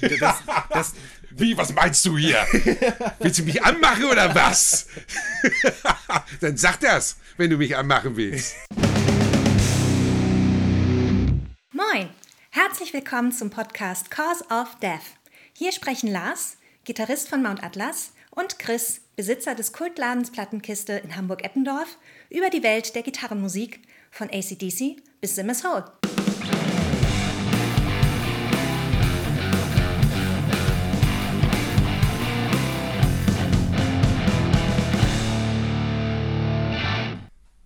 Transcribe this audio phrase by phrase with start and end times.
[0.00, 0.92] das, das,
[1.36, 2.46] Wie, was meinst du hier?
[3.18, 4.86] Willst du mich anmachen oder was?
[6.40, 8.54] Dann sag das, wenn du mich anmachen willst.
[11.72, 12.08] Moin!
[12.50, 15.00] Herzlich willkommen zum Podcast Cause of Death.
[15.54, 21.98] Hier sprechen Lars, Gitarrist von Mount Atlas, und Chris, Besitzer des Kultladens Plattenkiste in Hamburg-Eppendorf,
[22.30, 23.80] über die Welt der Gitarrenmusik
[24.10, 25.84] von ACDC bis Simmers Hole.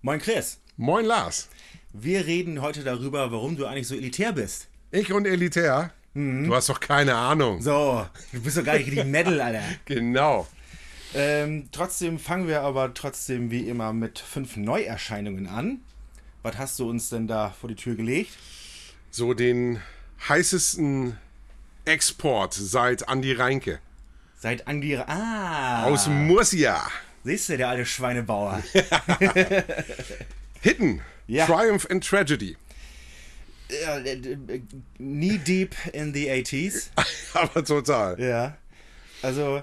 [0.09, 1.49] Moin Chris, Moin Lars.
[1.93, 4.67] wir reden heute darüber, warum du eigentlich so elitär bist.
[4.89, 5.91] Ich und Elitär?
[6.15, 7.61] Du hast doch keine Ahnung.
[7.61, 9.61] So, du bist doch gar nicht richtig Metal, Alter.
[9.85, 10.47] Genau.
[11.13, 15.81] Ähm, trotzdem fangen wir aber trotzdem wie immer mit fünf Neuerscheinungen an.
[16.41, 18.31] Was hast du uns denn da vor die Tür gelegt?
[19.11, 19.79] So den
[20.27, 21.19] heißesten
[21.85, 23.77] Export seit Andi Reinke.
[24.39, 24.97] Seit Andi...
[24.97, 26.81] Ah, Aus Murcia.
[27.23, 28.61] Siehst du, der alte Schweinebauer.
[30.61, 31.01] Hidden.
[31.27, 31.45] Ja.
[31.45, 32.57] Triumph and Tragedy.
[33.69, 34.61] Äh, äh,
[34.97, 36.89] Knee deep in the 80s.
[37.33, 38.19] Aber total.
[38.19, 38.57] Ja.
[39.21, 39.61] Also,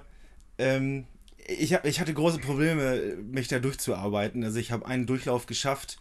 [0.58, 1.06] ähm,
[1.48, 4.44] ich, ich hatte große Probleme, mich da durchzuarbeiten.
[4.44, 5.98] Also ich habe einen Durchlauf geschafft,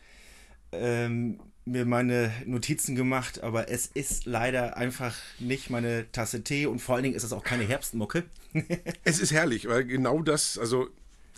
[0.72, 6.80] ähm, mir meine Notizen gemacht, aber es ist leider einfach nicht meine Tasse Tee und
[6.80, 8.24] vor allen Dingen ist es auch keine Herbstmucke.
[9.04, 10.88] Es ist herrlich, weil genau das, also,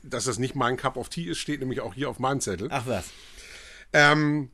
[0.09, 2.67] dass das nicht mein Cup of Tea ist, steht nämlich auch hier auf meinem Zettel.
[2.71, 3.09] Ach was.
[3.93, 4.49] Ähm,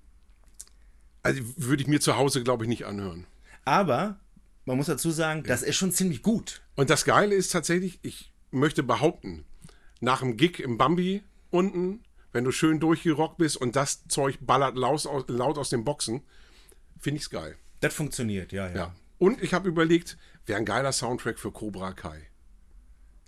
[1.22, 3.26] also würde ich mir zu Hause, glaube ich, nicht anhören.
[3.66, 4.20] Aber
[4.66, 6.62] man muss dazu sagen, das ist schon ziemlich gut.
[6.76, 9.46] Und das Geile ist tatsächlich, ich möchte behaupten,
[10.00, 14.76] nach dem Gig im Bambi unten, wenn du schön durchgerockt bist und das Zeug ballert
[14.76, 16.22] laut aus, laut aus den Boxen,
[17.00, 17.58] finde ich's geil.
[17.80, 18.76] Das funktioniert, ja, ja.
[18.76, 18.96] Ja.
[19.18, 22.28] Und ich habe überlegt, wäre ein geiler Soundtrack für Cobra Kai.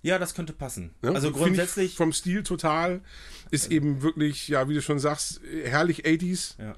[0.06, 0.92] Ja, das könnte passen.
[1.02, 1.12] Ne?
[1.16, 1.96] Also grundsätzlich.
[1.96, 3.02] vom Stil total
[3.50, 6.76] ist eben wirklich, ja, wie du schon sagst, herrlich 80s, Ja.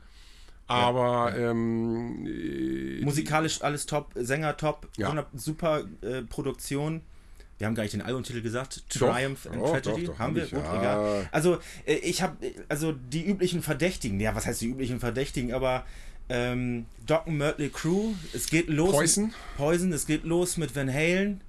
[0.68, 5.08] aber ähm, äh, Musikalisch alles top, Sänger top, Ja.
[5.08, 7.02] 100 super äh, Produktion.
[7.58, 8.84] Wir haben gar nicht den Albumtitel gesagt.
[9.00, 9.14] Doch.
[9.14, 10.06] Triumph and Doch, Tragedy.
[10.06, 10.44] doch, doch, haben hab wir?
[10.46, 10.80] ich, Gut, ja.
[10.80, 11.30] egal.
[11.32, 12.38] Also, äh, ich habe,
[12.70, 15.86] also die üblichen Verdächtigen, ja, was heißt die üblichen Verdächtigen, aber
[16.30, 18.92] ähm, Doc and Mötley Crew, es geht los.
[18.92, 19.34] Poison.
[19.58, 21.42] Poison, es geht los mit Van Halen.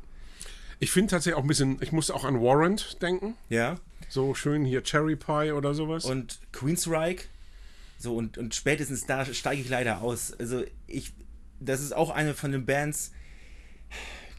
[0.80, 3.36] Ich finde tatsächlich auch ein bisschen, ich musste auch an Warrant denken.
[3.48, 3.78] Ja.
[4.08, 6.04] So schön hier Cherry Pie oder sowas.
[6.04, 7.26] Und Queensryche.
[7.98, 10.32] So, und, und spätestens da steige ich leider aus.
[10.38, 11.12] Also, ich,
[11.58, 13.10] das ist auch eine von den Bands,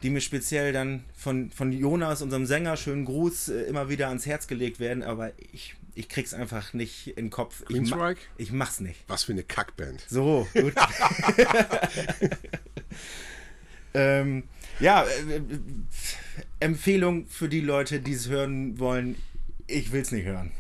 [0.02, 4.26] die mir speziell dann von, von Jonas, unserem Sänger, schönen Gruß, äh, immer wieder ans
[4.26, 7.64] Herz gelegt werden, aber ich, ich krieg's einfach nicht in den Kopf.
[7.68, 9.04] Ich, ma ich mach's nicht.
[9.08, 10.06] Was für eine Kackband.
[10.08, 10.74] So, gut.
[13.94, 14.44] ähm,
[14.80, 15.42] ja, äh, äh,
[16.60, 19.16] Empfehlung für die Leute, die es hören wollen.
[19.68, 20.52] Ich will's nicht hören.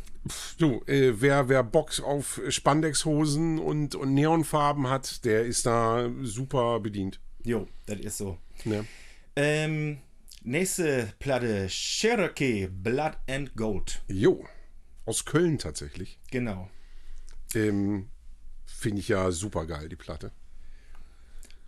[0.57, 6.79] Du, äh, wer, wer Bock auf Spandexhosen und, und Neonfarben hat, der ist da super
[6.79, 7.19] bedient.
[7.43, 8.37] Jo, das ist so.
[8.65, 8.85] Ne?
[9.35, 9.99] Ähm,
[10.43, 14.01] nächste Platte, Cherokee, Blood and Gold.
[14.07, 14.45] Jo,
[15.05, 16.19] aus Köln tatsächlich.
[16.31, 16.69] Genau.
[17.55, 18.09] Ähm,
[18.65, 20.31] Finde ich ja super geil, die Platte.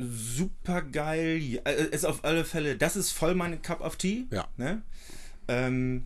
[0.02, 1.38] Super geil.
[1.38, 4.26] Ja, äh, ist auf alle Fälle, das ist voll mein Cup of Tea.
[4.32, 4.48] Ja.
[4.58, 4.82] Ne?
[5.48, 6.04] Ähm,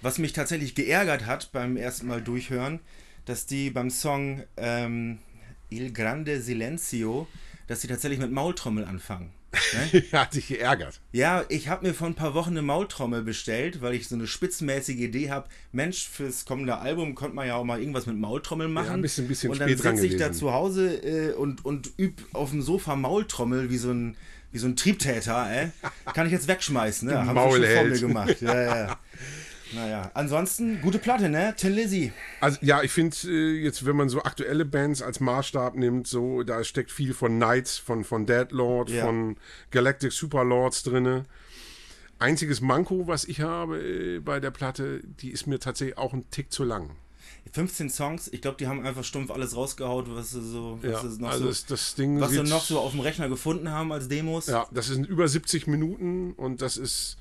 [0.00, 2.80] was mich tatsächlich geärgert hat beim ersten Mal durchhören,
[3.24, 5.18] dass die beim Song ähm,
[5.70, 7.26] Il Grande Silencio,
[7.66, 9.32] dass die tatsächlich mit Maultrommel anfangen.
[9.92, 10.02] Ne?
[10.12, 11.00] Hat dich geärgert.
[11.12, 14.26] Ja, ich habe mir vor ein paar Wochen eine Maultrommel bestellt, weil ich so eine
[14.26, 15.48] spitzmäßige Idee habe.
[15.72, 18.86] Mensch, fürs kommende Album könnte man ja auch mal irgendwas mit Maultrommel machen.
[18.86, 22.20] Ja, ein bisschen- bisschen und dann sitze ich da zu Hause äh, und, und üb
[22.32, 24.16] auf dem Sofa Maultrommel wie so ein,
[24.52, 25.50] wie so ein Triebtäter.
[25.50, 25.68] Äh.
[26.12, 27.26] Kann ich jetzt wegschmeißen, ne?
[27.26, 28.40] Haben sie schon gemacht.
[28.40, 28.98] Ja, ja.
[29.72, 31.54] Naja, ansonsten gute Platte, ne?
[31.56, 32.12] Tin Lizzy.
[32.40, 36.42] Also ja, ich finde äh, jetzt, wenn man so aktuelle Bands als Maßstab nimmt, so
[36.42, 39.04] da steckt viel von Knights, von, von Deadlord, Ja.
[39.04, 39.36] von
[39.70, 41.24] Galactic Superlords drinne.
[42.18, 46.28] Einziges Manko, was ich habe äh, bei der Platte, die ist mir tatsächlich auch ein
[46.30, 46.90] Tick zu lang.
[47.52, 51.08] 15 Songs, ich glaube, die haben einfach stumpf alles rausgehaut, was sie so, was Ja,
[51.10, 53.90] sie noch also so, das, Ding was sie noch so auf dem Rechner gefunden haben
[53.92, 54.46] als Demos.
[54.48, 57.16] Ja, das sind über 70 Minuten und das ist,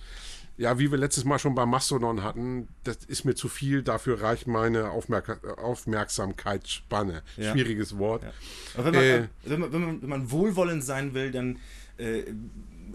[0.57, 4.21] ja, wie wir letztes Mal schon bei Mastodon hatten, das ist mir zu viel, dafür
[4.21, 7.23] reicht meine Aufmerk Aufmerksamkeitsspanne.
[7.37, 7.51] Ja.
[7.51, 8.23] Schwieriges Wort.
[8.23, 8.31] Ja.
[8.75, 11.59] Aber wenn man, Äh, wenn, man, wenn, man, wenn man wohlwollend sein will, dann
[11.97, 12.23] äh,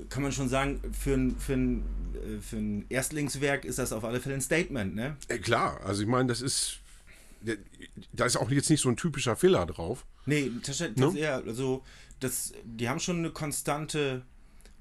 [0.08, 1.82] kann man schon sagen, für ein, für, ein,
[2.14, 5.16] äh, für ein Erstlingswerk ist das auf alle Fälle ein Statement, ne?
[5.28, 6.78] Äh, klar, also ich meine, das ist,
[8.12, 10.04] da ist auch jetzt nicht so ein typischer Filler drauf.
[10.26, 11.18] Nee, das, das Ne?
[11.18, 11.82] eher, also
[12.20, 14.22] das, die haben schon eine konstante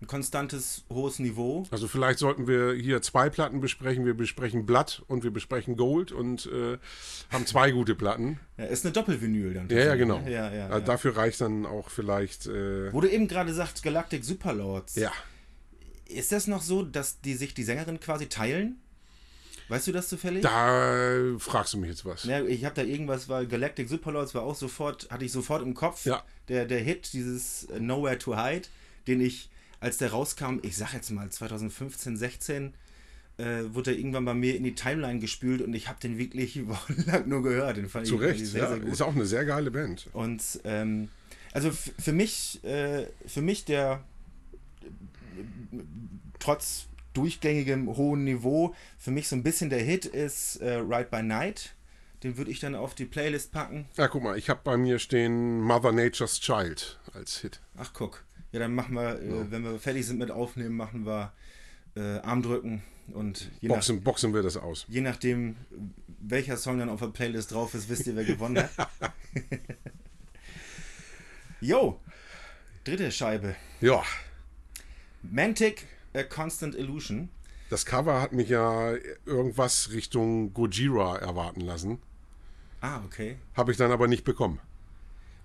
[0.02, 1.64] ein konstantes, hohes Niveau.
[1.70, 4.06] Also vielleicht sollten wir hier zwei Platten besprechen.
[4.06, 6.78] Wir besprechen Blood und wir besprechen Gold und äh,
[7.30, 8.40] haben zwei gute Platten.
[8.58, 9.70] Ja, ist eine Doppelvinyl dann.
[9.70, 10.20] Ja, ja, genau.
[10.22, 10.32] ne?
[10.32, 10.86] Ja, ja, Also.
[10.86, 12.48] Dafür reicht dann auch vielleicht.
[12.48, 14.96] Äh, Wo du eben gerade sagst, Galactic Superlords.
[14.96, 15.12] ja.
[16.08, 18.82] Ist das noch so, dass die sich die Sängerin quasi teilen?
[19.70, 20.42] Weißt du das zufällig?
[20.42, 22.26] Da fragst du mich jetzt was.
[22.26, 25.74] Ja, ich habe da irgendwas, weil Galactic Superlords war auch sofort, hatte ich sofort im
[25.74, 26.06] Kopf.
[26.06, 26.22] Ja.
[26.50, 28.68] Der, der Hit, dieses Nowhere to Hide,
[29.08, 29.50] den ich,
[29.82, 32.74] als der rauskam, ich sag jetzt mal 2015, 16,
[33.38, 36.68] äh, wurde er irgendwann bei mir in die Timeline gespült und ich habe den wirklich
[36.68, 37.78] wochenlang nur gehört.
[37.78, 38.70] Den fand Zu ich Recht, wirklich sehr, ja.
[38.70, 38.94] sehr gut.
[38.94, 40.08] Ist auch eine sehr geile Band.
[40.14, 41.10] Und ähm,
[41.52, 44.04] also für mich, äh, für mich der
[46.40, 51.24] trotz durchgängigem hohen Niveau, für mich so ein bisschen der Hit ist äh, Ride by
[51.24, 51.74] Night.
[52.24, 53.88] Den würde ich dann auf die Playlist packen.
[53.98, 57.60] Ja, guck mal, ich habe bei mir stehen Mother Nature's Child als Hit.
[57.76, 58.24] Ach guck.
[58.52, 61.32] Ja, dann machen wir, äh, wenn wir fertig sind mit Aufnehmen, machen wir
[61.96, 62.82] äh, Armdrücken
[63.14, 64.86] und je, nach, Boxen, boxen wir das aus.
[64.88, 65.56] je nachdem,
[66.20, 68.90] welcher Song dann auf der Playlist drauf ist, wisst ihr, wer gewonnen hat.
[71.60, 72.00] Jo,
[72.84, 73.56] dritte Scheibe.
[73.82, 74.02] Ja,
[75.22, 77.30] Mantic, A Constant Illusion.
[77.70, 78.96] das Cover hat mich ja
[79.26, 82.00] irgendwas Richtung Gojira erwarten lassen.
[82.82, 83.38] Ah, okay.
[83.56, 84.60] Habe ich dann aber nicht bekommen.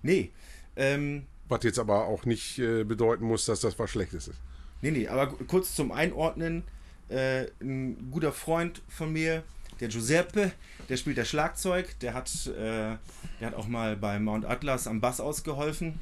[0.01, 0.31] Nee,
[0.75, 4.39] ähm, Was jetzt aber auch nicht äh, bedeuten muss, dass das was Schlechtes ist.
[4.81, 6.63] nee, nee, aber kurz zum Einordnen.
[7.09, 9.43] Äh, ein guter Freund von mir,
[9.79, 10.51] der Giuseppe,
[10.89, 11.97] der spielt das Schlagzeug.
[12.01, 12.97] Der hat, äh,
[13.39, 15.99] der hat auch mal bei Mount Atlas am Bass ausgeholfen.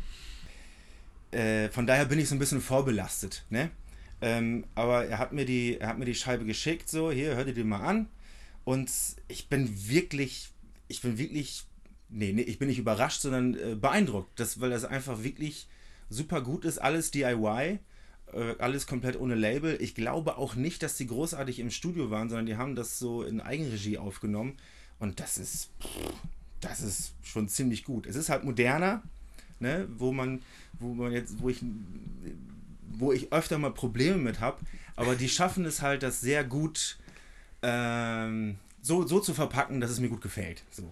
[1.32, 3.70] Äh, von daher bin ich so ein bisschen vorbelastet, ne?
[4.22, 7.44] Ähm, aber er hat, mir die, er hat mir die Scheibe geschickt, so, hier, hör
[7.44, 8.08] dir die mal an.
[8.64, 8.90] Und
[9.28, 10.50] ich bin wirklich,
[10.88, 11.66] ich bin wirklich,
[12.10, 15.68] nee, nee ich bin nicht überrascht, sondern äh, beeindruckt, das, weil das einfach wirklich
[16.10, 16.78] super gut ist.
[16.78, 17.80] Alles DIY,
[18.34, 19.78] äh, alles komplett ohne Label.
[19.82, 23.24] Ich glaube auch nicht, dass die großartig im Studio waren, sondern die haben das so
[23.24, 24.58] in Eigenregie aufgenommen.
[25.00, 26.14] Und das ist, pff,
[26.62, 28.08] das ist schon ziemlich gut.
[28.08, 29.04] Es ist halt moderner,
[29.60, 30.42] ne, wo man,
[30.80, 31.62] wo man jetzt, wo ich,
[32.92, 34.60] wo ich öfter mal Probleme mit habe,
[34.96, 36.98] aber die schaffen es halt, das sehr gut
[37.62, 40.64] ähm, so, so zu verpacken, dass es mir gut gefällt.
[40.72, 40.92] So.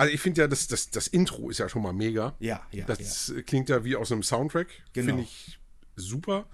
[0.00, 2.34] Also ich finde ja, das, das, das Intro ist ja schon mal mega.
[2.38, 4.68] Ja, ja, Das klingt ja wie aus einem Soundtrack.
[4.94, 5.08] Genau.
[5.08, 5.58] Finde ich
[5.94, 6.46] super.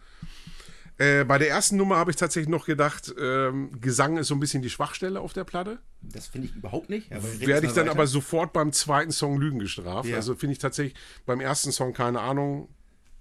[0.98, 4.40] Äh, bei der ersten Nummer habe ich tatsächlich noch gedacht, ähm, Gesang ist so ein
[4.40, 5.78] bisschen die Schwachstelle auf der Platte.
[6.02, 7.08] Das finde ich überhaupt nicht.
[7.12, 7.92] Werde ich dann weiter.
[7.92, 10.08] aber sofort beim zweiten Song Lügen gestraft.
[10.08, 10.16] Ja.
[10.16, 12.68] Also finde ich tatsächlich beim ersten Song keine Ahnung,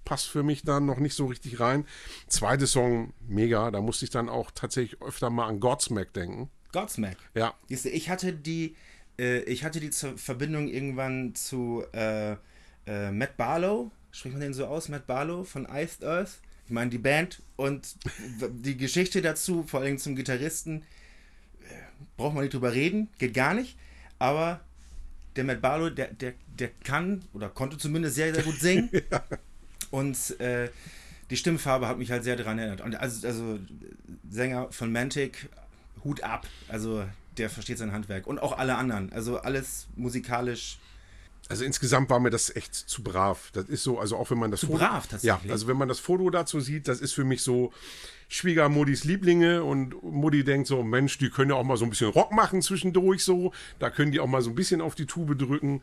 [0.04, 1.86] passt für mich dann noch nicht so richtig rein.
[2.26, 6.50] Zweite Song mega, da musste ich dann auch tatsächlich öfter mal an Godsmack denken.
[6.72, 7.16] Godsmack.
[7.34, 8.74] Ja, ich hatte die,
[9.18, 12.32] äh, ich hatte die zur Verbindung irgendwann zu äh,
[12.86, 16.38] äh, Matt Barlow, spricht man den so aus, Matt Barlow von Iced Earth.
[16.66, 17.96] Ich meine, die Band und
[18.50, 20.82] die Geschichte dazu, vor allem zum Gitarristen,
[21.62, 21.74] äh,
[22.16, 23.76] braucht man nicht drüber reden, geht gar nicht.
[24.18, 24.60] Aber
[25.36, 28.90] der Matt Barlow, der, der, der kann oder konnte zumindest sehr, sehr gut singen.
[29.90, 30.70] Und äh,
[31.30, 32.80] die Stimmfarbe hat mich halt sehr daran erinnert.
[32.80, 33.58] Und also, also
[34.28, 35.48] Sänger von Mantic,
[36.04, 36.46] Hut ab.
[36.68, 37.04] Also
[37.38, 38.26] der versteht sein Handwerk.
[38.26, 39.12] Und auch alle anderen.
[39.12, 40.78] Also alles musikalisch.
[41.48, 43.50] Also insgesamt war mir das echt zu brav.
[43.52, 45.44] Das ist so, also auch wenn man das Zu Foto, brav tatsächlich?
[45.44, 47.72] Ja, also wenn man das Foto dazu sieht, das ist für mich so
[48.28, 52.10] Schwiegermuttis Lieblinge und Mutti denkt so, Mensch, die können ja auch mal so ein bisschen
[52.10, 53.52] Rock machen zwischendurch so.
[53.78, 55.82] Da können die auch mal so ein bisschen auf die Tube drücken.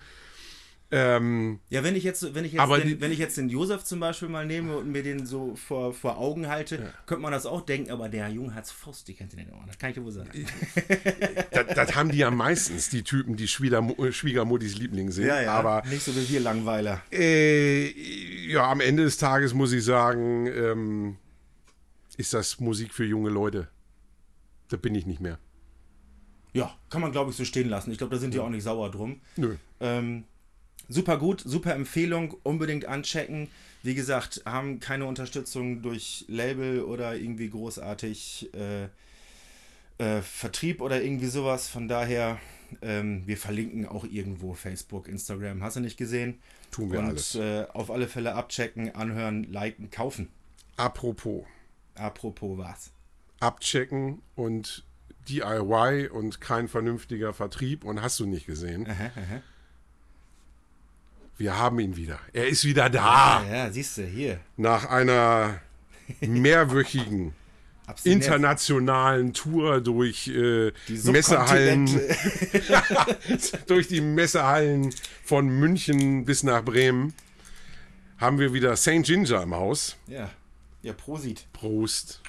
[0.95, 3.83] Ähm, Ja, wenn ich jetzt, wenn ich jetzt, den, die- wenn ich jetzt den Josef
[3.83, 7.47] zum Beispiel mal nehme und mir den so vor, vor Augen halte, könnte man das
[7.47, 9.65] auch denken, aber der Junge hat's Faust, die kennt ihr den auch.
[9.65, 10.29] Das kann ich dir wohl sagen.
[11.51, 15.29] das, das haben die ja meistens, die Typen, die äh, Schwiegermuttis Liebling sind.
[15.31, 17.01] Aber nicht so wie wir Langweiler.
[17.11, 17.89] äh,
[18.51, 21.17] ja, am Ende des Tages muss ich sagen, ähm,
[22.17, 23.67] ist das Musik für junge Leute.
[24.69, 25.39] Da bin ich nicht mehr.
[26.53, 27.91] Ja, kann man glaube ich so stehen lassen.
[27.91, 29.21] Ich glaube, da sind die auch nicht sauer drum.
[29.37, 29.55] Nö.
[29.79, 30.25] Ähm,
[30.89, 33.49] super gut, super Empfehlung, unbedingt anchecken.
[33.81, 38.83] Wie gesagt, haben keine Unterstützung durch Label oder irgendwie großartig äh,
[39.97, 41.67] äh, Vertrieb oder irgendwie sowas.
[41.67, 42.39] Von daher,
[42.81, 45.61] ähm, wir verlinken auch irgendwo Facebook, Instagram.
[45.63, 46.39] Hast du nicht gesehen?
[46.71, 47.35] Tun wir Und alles.
[47.35, 50.29] äh, auf alle Fälle abchecken, anhören, liken, kaufen.
[50.77, 51.43] Apropos,
[51.95, 52.91] Apropos was?
[53.39, 54.85] abchecken und
[55.27, 58.87] DIY und kein vernünftiger Vertrieb und hast du nicht gesehen.
[61.37, 62.19] Wir haben ihn wieder.
[62.31, 63.39] Er ist wieder da.
[63.39, 64.39] Ah, ja, siehst du, hier.
[64.57, 65.59] Nach einer
[66.21, 67.33] mehrwöchigen
[68.03, 71.87] internationalen Tour durch äh, Die Messehallen,
[73.67, 77.13] durch die Messehallen von München bis nach Bremen,
[78.17, 79.03] haben wir wieder St.
[79.03, 79.97] Ginger im Haus.
[80.07, 80.29] ja.
[80.83, 81.47] Ja, Prosit.
[81.53, 82.21] Prost.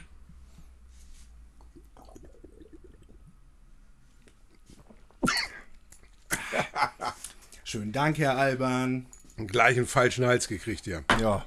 [7.75, 9.07] Schönen Dank, Herr Alban.
[9.37, 11.00] Gleich einen falschen Hals gekriegt, ja.
[11.21, 11.45] Ja.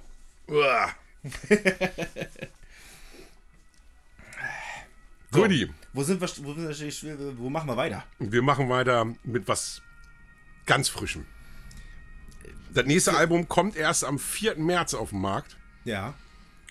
[0.49, 0.89] Uah.
[5.31, 5.69] Goodie.
[5.93, 8.03] Wo sind wir, wo, sind wir- wo machen wir weiter?
[8.19, 9.81] Wir machen weiter mit was
[10.65, 11.25] ganz Frischem.
[12.73, 14.57] Das nächste Album kommt erst am 4.
[14.57, 15.55] März auf den Markt.
[15.85, 16.13] Ja.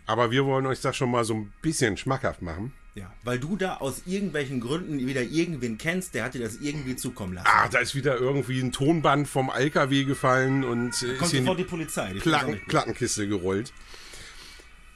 [0.05, 2.75] Aber wir wollen euch das schon mal so ein bisschen schmackhaft machen.
[2.97, 3.13] Ja.
[3.25, 7.35] Weil du da aus irgendwelchen Gründen wieder irgendwen kennst, der hat dir das irgendwie zukommen
[7.35, 7.47] lassen.
[7.49, 11.59] Ah, da ist wieder irgendwie ein Tonband vom LKW gefallen und äh, Kommt ist sofort
[11.59, 12.15] die Polizei.
[12.15, 12.59] Die Platten.
[12.67, 13.75] Plattenkiste gerollt.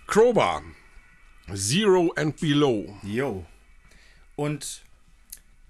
[0.07, 0.62] Crowbar.
[1.54, 2.97] Zero and Below.
[3.02, 3.45] Jo.
[4.35, 4.83] Und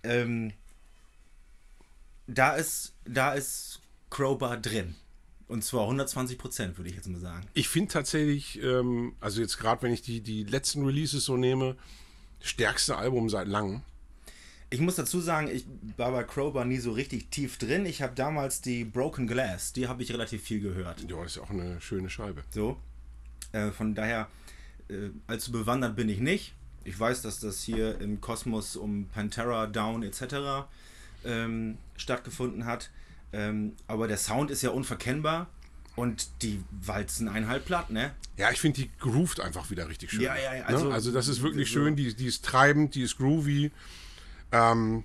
[0.04, 0.52] ähm,
[2.28, 4.94] da ist, da ist Crowbar drin.
[5.48, 7.44] Und zwar 120 Prozent, würde ich jetzt mal sagen.
[7.54, 11.76] Ich finde tatsächlich, ähm, also jetzt gerade wenn ich die, die letzten Releases so nehme,
[12.40, 13.82] stärkste Album seit langem.
[14.72, 15.66] Ich muss dazu sagen, ich
[15.96, 17.86] war bei Crowbar nie so richtig tief drin.
[17.86, 21.04] Ich habe damals die Broken Glass, die habe ich relativ viel gehört.
[21.10, 22.44] Ja, ist ja auch eine schöne Scheibe.
[22.50, 22.76] So.
[23.50, 24.28] Äh, von daher,
[24.88, 26.54] äh, allzu bewandert bin ich nicht.
[26.84, 30.68] Ich weiß, dass das hier im Kosmos um Pantera, Down etc.
[31.24, 32.90] Ähm, stattgefunden hat.
[33.32, 35.48] Ähm, aber der Sound ist ja unverkennbar
[35.96, 38.12] und die walzen eineinhalb platt, ne?
[38.36, 40.20] Ja, ich finde, die groovt einfach wieder richtig schön.
[40.22, 40.66] Ja, ja, ja, Ne?
[40.66, 41.96] also- Also, das ist wirklich so- schön.
[41.96, 43.70] Die, die ist treibend, die ist groovy.
[44.52, 45.04] Ähm,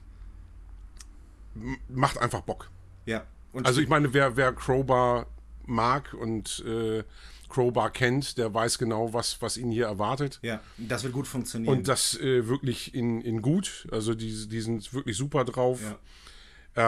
[1.90, 2.70] macht einfach Bock.
[3.06, 3.26] Ja.
[3.54, 5.28] Und Also ich meine, wer, wer Crowbar
[5.66, 7.04] mag und äh,
[7.50, 10.40] Crowbar kennt, der weiß genau, was, was ihn hier erwartet.
[10.42, 11.74] ja, das wird gut funktionieren.
[11.78, 13.88] Und das äh, wirklich in, in gut.
[13.92, 15.80] Also die, die sind wirklich super drauf.
[15.82, 15.98] ja.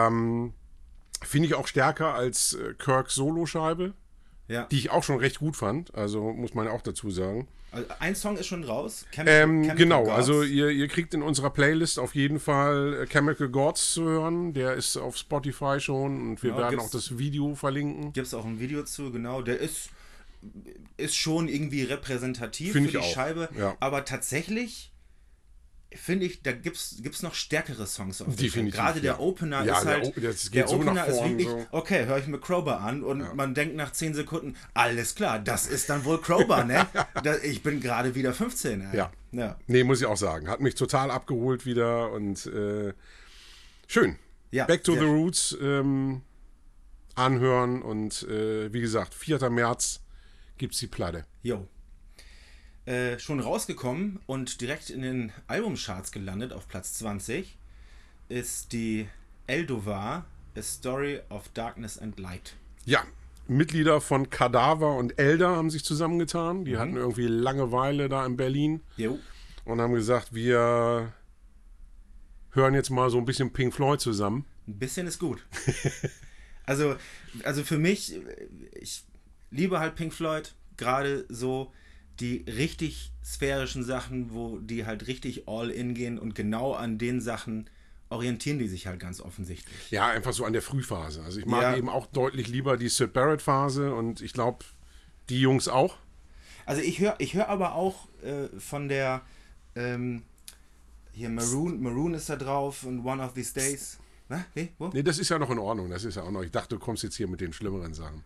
[0.06, 0.52] Ähm,
[1.24, 3.92] Finde ich auch stärker als äh, Kirks Soloscheibe,
[4.48, 4.64] ja.
[4.70, 5.94] die ich auch schon recht gut fand.
[5.94, 7.48] Also muss man auch dazu sagen.
[7.70, 9.04] Also ein Song ist schon raus.
[9.12, 10.14] Chemical- Ähm, Chemical genau, Gods.
[10.14, 14.54] also ihr, ihr kriegt in unserer Playlist auf jeden Fall äh, Chemical Gods zu hören.
[14.54, 18.12] Der ist auf Spotify schon und wir Ja, werden auch das Video verlinken.
[18.14, 19.42] Gibt es auch ein Video zu, genau.
[19.42, 19.90] Der ist,
[20.96, 23.50] ist schon irgendwie repräsentativ Find für die auch, Scheibe.
[23.58, 23.76] ja.
[23.80, 24.90] Aber tatsächlich
[25.94, 28.74] finde ich, da gibt es noch stärkere Songs auf Definitiv.
[28.78, 29.18] Gerade der ja.
[29.18, 30.16] Opener Ja, ist der halt.
[30.16, 31.66] O- das der so Opener nach ist vorn, wirklich, so.
[31.70, 35.66] okay, höre ich mir Crowbar an und man denkt nach 10 Sekunden, alles klar, das
[35.66, 36.86] ist dann wohl Crowbar, ne?
[37.24, 38.80] da, ich bin gerade wieder 15.
[38.82, 38.96] Ey.
[38.96, 39.12] Ja.
[39.32, 39.56] ja.
[39.66, 40.48] Nee, muss ich auch sagen.
[40.48, 42.92] Hat mich total abgeholt wieder und äh,
[43.86, 44.16] schön.
[44.50, 45.00] Ja, Back to the.
[45.04, 46.22] Roots ähm,
[47.14, 49.50] anhören und äh, wie gesagt, 4.
[49.50, 50.00] März
[50.58, 51.24] gibt's die Platte.
[51.42, 51.66] Jo.
[52.88, 57.58] Äh, schon rausgekommen und direkt in den Albumcharts gelandet auf Platz 20
[58.30, 59.06] ist die
[59.46, 60.24] Eldovar,
[60.56, 62.56] A Story of Darkness and Light.
[62.86, 63.04] Ja,
[63.46, 66.60] Mitglieder von Kadaver und Elder haben sich zusammengetan.
[66.60, 66.64] Mhm.
[66.64, 69.18] Die hatten irgendwie Langeweile da in Berlin Jo.
[69.66, 71.12] und haben gesagt, wir
[72.52, 74.46] hören jetzt mal so ein bisschen Pink Floyd zusammen.
[74.66, 75.44] Ein bisschen ist gut.
[76.64, 76.96] also,
[77.44, 78.16] also für mich,
[78.72, 79.04] ich
[79.50, 81.70] liebe halt Pink Floyd, gerade so
[82.20, 87.20] die richtig sphärischen Sachen, wo die halt richtig all in gehen und genau an den
[87.20, 87.68] Sachen
[88.10, 89.90] orientieren die sich halt ganz offensichtlich.
[89.90, 91.22] Ja, einfach so an der Frühphase.
[91.22, 91.76] Also ich mag Ja.
[91.76, 94.64] eben auch deutlich lieber die Sid Barrett Phase und ich glaube,
[95.28, 95.96] die Jungs auch.
[96.64, 99.20] Also ich höre ich hör aber auch äh, von der
[99.76, 100.22] ähm,
[101.12, 103.98] hier Maroon, Maroon ist da drauf und One of These Days.
[104.30, 104.88] Na, nee, wo?
[104.88, 105.90] Nee, das ist ja noch in Ordnung.
[105.90, 106.42] Das ist ja auch noch.
[106.42, 108.22] Ich dachte, du kommst jetzt hier mit den schlimmeren Sachen.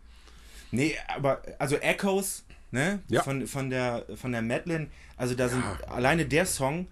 [0.70, 3.00] Nee, aber also Echoes, ne?
[3.08, 3.22] Ja.
[3.22, 6.88] Von, von der von der Madeline, also da sind alleine der Song,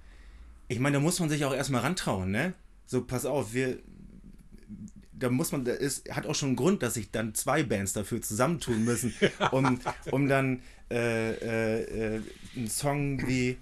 [0.68, 2.54] ich meine, da muss man sich auch erstmal rantrauen, ne?
[2.86, 3.78] So, pass auf, wir
[5.20, 7.92] da muss man, da ist, hat auch schon einen Grund, dass sich dann zwei Bands
[7.92, 9.14] dafür zusammentun müssen,
[9.52, 9.78] um,
[10.10, 12.22] um dann äh, äh, äh,
[12.56, 13.58] einen Song wie.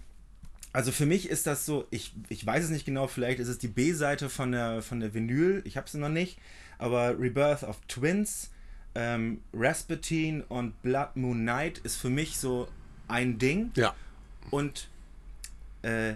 [0.73, 3.59] Also für mich ist das so, ich, ich weiß es nicht genau, vielleicht ist es
[3.59, 6.39] die B-Seite von der, von der Vinyl, ich habe sie noch nicht,
[6.77, 8.51] aber Rebirth of Twins,
[8.95, 12.69] ähm, Rasputin und Blood Moon Night ist für mich so
[13.09, 13.95] ein Ding Ja.
[14.51, 14.89] und
[15.83, 16.15] äh,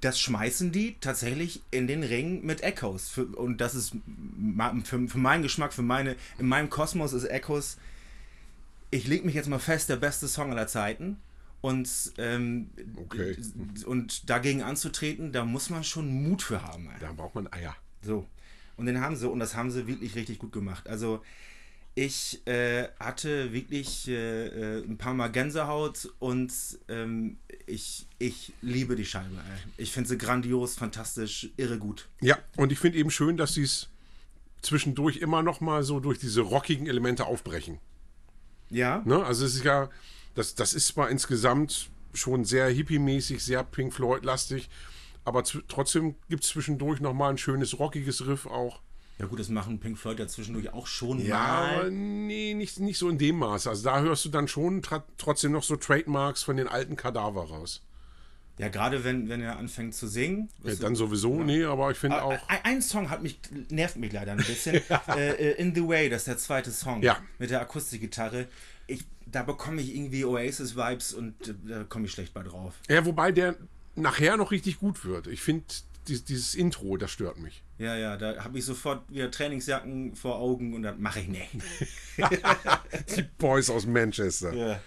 [0.00, 3.08] das schmeißen die tatsächlich in den Ring mit Echoes.
[3.08, 3.96] Für, und das ist
[4.84, 7.78] für, für meinen Geschmack, für meine, in meinem Kosmos ist Echoes,
[8.90, 11.18] ich leg mich jetzt mal fest, der beste Song aller Zeiten.
[11.60, 13.36] Und, ähm, Okay.
[13.86, 16.88] und dagegen anzutreten, da muss man schon Mut für haben.
[16.90, 17.00] ey.
[17.00, 17.74] Da braucht man Eier.
[18.00, 18.24] So.
[18.78, 20.88] Und den haben sie, und das haben sie wirklich richtig gut gemacht.
[20.88, 21.22] Also,
[21.94, 24.46] ich äh, hatte wirklich äh,
[24.78, 26.52] äh, ein paar Mal Gänsehaut und
[26.88, 29.34] ähm, ich, ich liebe die Scheibe.
[29.34, 29.70] Ey.
[29.76, 32.08] Ich finde sie grandios, fantastisch, irre gut.
[32.22, 33.88] Ja, und ich finde eben schön, dass sie es
[34.62, 37.78] zwischendurch immer noch mal so durch diese rockigen Elemente aufbrechen.
[38.70, 39.02] Ja?
[39.04, 39.24] Ne?
[39.24, 39.90] Also es ist ja,
[40.34, 44.68] Das, das ist zwar insgesamt schon sehr hippie-mäßig, sehr Pink Floyd-lastig,
[45.24, 48.80] aber zu, trotzdem gibt es zwischendurch nochmal ein schönes rockiges Riff auch.
[49.18, 51.38] Ja gut, das machen Pink Floyd ja zwischendurch auch schon Ja,
[51.76, 51.90] mal.
[51.90, 53.66] nee, nicht, nicht so in dem Maß.
[53.66, 54.80] Also da hörst du dann schon
[55.16, 57.82] trotzdem noch so Trademarks von den alten Kadaver raus.
[58.58, 60.48] Ja, gerade wenn, wenn er anfängt zu singen.
[60.58, 62.38] Ja, weißt du, dann sowieso, nee, aber ich finde auch.
[62.48, 63.38] Ein, ein Song hat mich,
[63.70, 64.80] nervt mich leider ein bisschen.
[65.08, 67.02] äh, äh, In the Way, das ist der zweite Song.
[67.02, 67.18] Ja.
[67.38, 68.46] Mit der Akustikgitarre.
[68.88, 72.74] Ich, da bekomme ich irgendwie Oasis-Vibes und äh, da komme ich schlecht bei drauf.
[72.88, 73.56] Ja, wobei der
[74.00, 75.26] nachher noch richtig gut wird.
[75.26, 75.64] Ich finde
[76.06, 77.62] dieses, dieses Intro, das stört mich.
[77.78, 81.48] Ja, ja, da habe ich sofort wieder Trainingsjacken vor Augen und dann mache ich nicht.
[83.16, 84.52] Die Boys aus Manchester.
[84.52, 84.80] Ja.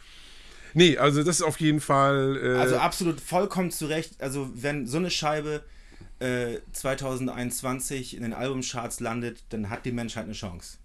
[0.73, 2.39] Nee, also das ist auf jeden Fall.
[2.41, 4.21] Äh, Also absolut vollkommen zu Recht.
[4.21, 5.63] Also wenn so eine Scheibe
[6.19, 10.77] äh, 2021 in den Albumcharts landet, dann hat die Menschheit eine Chance.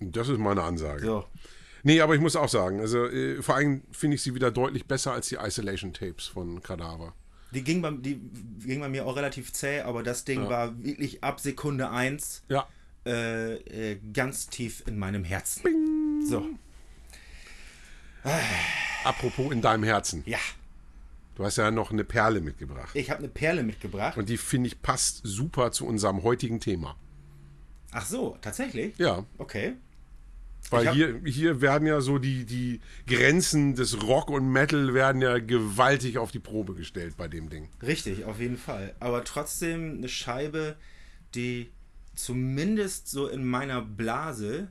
[0.00, 1.02] das ist meine Ansage.
[1.04, 1.24] So.
[1.82, 4.86] Nee, aber ich muss auch sagen, also äh, vor allem finde ich sie wieder deutlich
[4.86, 7.14] besser als die Isolation Tapes von Kadaver.
[7.52, 8.20] Die ging, bei, die
[8.64, 12.66] ging bei mir auch relativ zäh, aber das Ding war wirklich ab Sekunde 1 Ja.
[13.06, 13.54] äh,
[13.92, 15.62] äh, ganz tief in meinem Herzen.
[16.28, 16.44] So,
[19.04, 20.22] Apropos in deinem Herzen.
[20.26, 20.38] ja.
[21.36, 22.88] Du hast ja noch eine Perle mitgebracht.
[22.94, 24.16] Ich habe eine Perle mitgebracht.
[24.16, 26.96] Und die finde ich passt super zu unserem heutigen Thema.
[27.92, 28.96] Ach so, tatsächlich?
[28.96, 29.74] Ja, Okay.
[30.70, 35.38] Weil hier, hier werden ja so die, die Grenzen des Rock und Metal werden ja
[35.38, 37.68] gewaltig auf die Probe gestellt bei dem Ding.
[37.82, 38.94] Richtig, auf jeden Fall.
[39.00, 40.76] Aber trotzdem eine Scheibe,
[41.34, 41.70] die
[42.14, 44.68] zumindest so in meiner Blase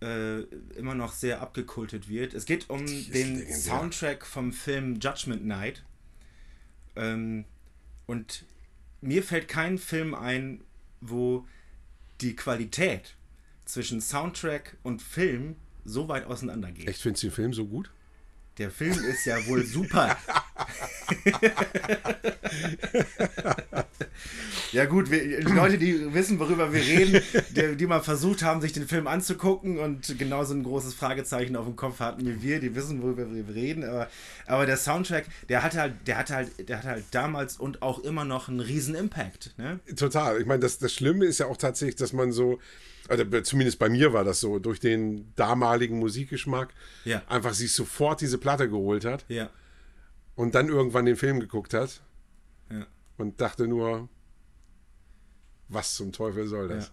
[0.00, 0.40] äh,
[0.76, 2.34] immer noch sehr abgekultet wird.
[2.34, 3.56] Es geht um den legendär.
[3.56, 5.84] Soundtrack vom Film Judgment Night.
[6.96, 7.44] Ähm,
[8.06, 8.44] und
[9.00, 10.62] mir fällt kein Film ein,
[11.00, 11.46] wo
[12.20, 13.14] die Qualität
[13.72, 16.88] zwischen Soundtrack und Film so weit auseinander geht.
[16.88, 17.90] Echt, findest du den Film so gut?
[18.58, 20.18] Der Film ist ja wohl super.
[24.72, 27.22] ja gut, wir, die Leute, die wissen, worüber wir reden,
[27.56, 31.64] die, die mal versucht haben, sich den Film anzugucken und genauso ein großes Fragezeichen auf
[31.64, 33.82] dem Kopf hatten wie wir, die wissen, worüber wir reden.
[33.82, 34.10] Aber,
[34.46, 38.00] aber der Soundtrack, der hatte halt, der hatte halt, der hatte halt damals und auch
[38.00, 39.54] immer noch einen riesen Impact.
[39.56, 39.80] Ne?
[39.96, 40.38] Total.
[40.38, 42.58] Ich meine, das, das Schlimme ist ja auch tatsächlich, dass man so,
[43.10, 46.72] also zumindest bei mir war das so, durch den damaligen Musikgeschmack
[47.04, 47.22] Ja.
[47.28, 49.50] einfach sich sofort diese Platte geholt hat Ja.
[50.36, 52.00] und dann irgendwann den Film geguckt hat
[52.70, 52.86] Ja.
[53.18, 54.08] und dachte nur,
[55.68, 56.86] was zum Teufel soll das?
[56.86, 56.92] Ja.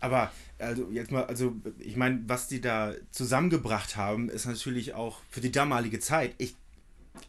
[0.00, 5.20] Aber also jetzt mal, also ich meine, was die da zusammengebracht haben, ist natürlich auch
[5.30, 6.34] für die damalige Zeit.
[6.38, 6.56] Ich,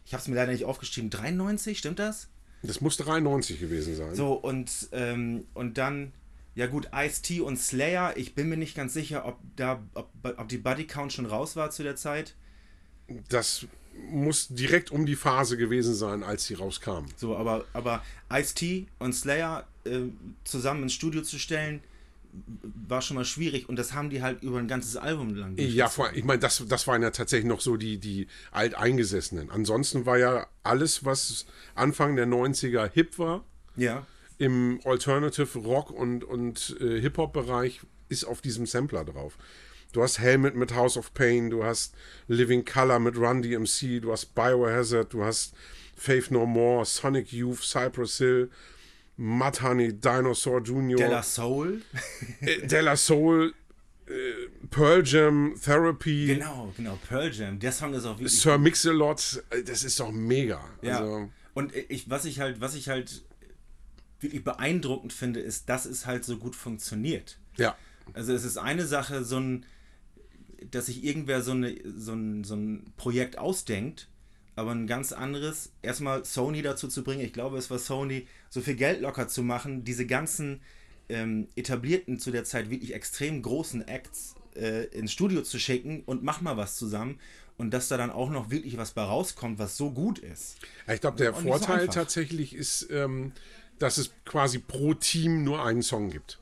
[0.04, 1.10] ich habe es mir leider nicht aufgeschrieben.
[1.10, 2.28] 93, stimmt das?
[2.62, 4.14] Das muss 93 gewesen sein.
[4.14, 6.12] So und ähm, und dann
[6.60, 8.18] ja gut, Ice-T und Slayer.
[8.18, 11.56] Ich bin mir nicht ganz sicher, ob da ob, ob die Buddy Count schon raus
[11.56, 12.34] war zu der Zeit.
[13.30, 13.66] Das
[14.10, 17.06] muss direkt um die Phase gewesen sein, als sie rauskam.
[17.16, 20.00] So, aber aber Ice-T und Slayer äh,
[20.44, 21.80] zusammen ins Studio zu stellen,
[22.86, 25.54] war schon mal schwierig und das haben die halt über ein ganzes Album lang.
[25.56, 29.50] Ja, vor, ich meine, das, das waren ja tatsächlich noch so die, die Alteingesessenen.
[29.50, 33.46] Ansonsten war ja alles, was Anfang der 90er hip war,
[33.76, 34.06] Ja.
[34.40, 39.36] Im Alternative Rock und, und äh, Hip-Hop-Bereich, ist auf diesem Sampler drauf.
[39.92, 41.94] Du hast Helmet mit House of Pain, du hast
[42.26, 45.54] Living Color mit Run DMC, du hast Biohazard, du hast
[45.94, 48.50] Faith No More, Sonic Youth, Cypress Hill,
[49.18, 51.82] Mudhoney, Dinosaur Jr., Della Soul.
[52.40, 53.52] äh, Della Soul,
[54.06, 54.12] äh,
[54.70, 57.58] Pearl Jam, Therapy, Genau, genau, Pearl Jam.
[57.58, 58.40] Der Song ist auch wirklich.
[58.40, 60.64] Sir Mix-a-Lot, äh, das ist doch mega.
[60.80, 61.00] ja.
[61.00, 63.22] Also, Und ich, was ich halt, was ich halt
[64.22, 67.38] wirklich beeindruckend finde, ist, dass es halt so gut funktioniert.
[67.56, 67.76] ja.
[68.12, 69.64] Also es ist eine Sache, so ein,
[70.70, 74.08] dass sich irgendwer so, eine, so, ein, so ein Projekt ausdenkt,
[74.56, 78.60] aber ein ganz anderes, erstmal Sony dazu zu bringen, ich glaube, es war Sony, so
[78.60, 80.60] viel Geld locker zu machen, diese ganzen
[81.08, 86.22] ähm, etablierten, zu der Zeit wirklich extrem großen Acts äh, ins Studio zu schicken und
[86.22, 87.18] mach mal was zusammen
[87.56, 90.56] und dass da dann auch noch wirklich was bei rauskommt, was so gut ist.
[90.92, 91.94] Ich glaube, der so Vorteil einfach.
[91.94, 93.32] tatsächlich ist, ähm,
[93.80, 96.38] dass es quasi pro Team nur einen Song gibt.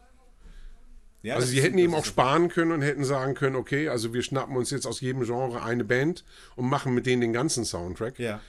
[1.22, 4.22] Ja, Also sie hätten eben auch sparen können und hätten sagen können, okay, also wir
[4.22, 6.24] schnappen uns jetzt aus jedem Genre eine Band
[6.54, 8.18] und machen mit denen den ganzen Soundtrack.
[8.18, 8.40] Ja,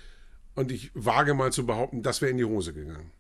[0.56, 3.12] Und ich wage mal zu behaupten, das wäre in die Hose gegangen.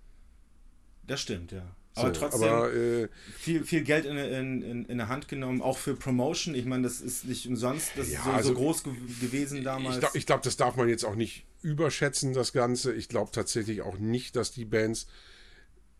[1.07, 1.63] das stimmt, ja.
[1.95, 5.61] So, Aber trotzdem, aber äh, viel, viel Geld in, in, in, in der Hand genommen,
[5.61, 6.53] auch für Promotion.
[6.53, 9.63] Ich meine, das ist nicht umsonst, das Ja, ist so, also so groß ge gewesen
[9.63, 9.95] damals.
[9.95, 12.93] ich glaube, glaub, das darf man jetzt auch nicht überschätzen, das Ganze.
[12.93, 15.07] Ich glaube tatsächlich auch nicht, dass die Bands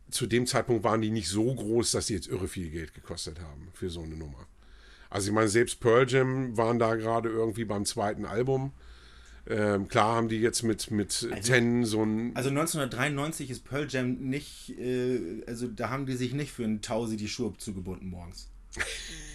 [0.09, 3.39] zu dem Zeitpunkt waren die nicht so groß, dass sie jetzt irre viel Geld gekostet
[3.39, 4.47] haben für so eine Nummer.
[5.09, 8.73] Also ich meine, selbst Pearl Jam waren da gerade irgendwie beim zweiten Album.
[9.47, 12.35] Ähm, klar haben die jetzt mit, mit Ten so ein.
[12.35, 16.81] Also 1993 ist Pearl Jam nicht, äh, also da haben die sich nicht für einen
[16.81, 18.49] Tausi die Schuhe zugebunden morgens.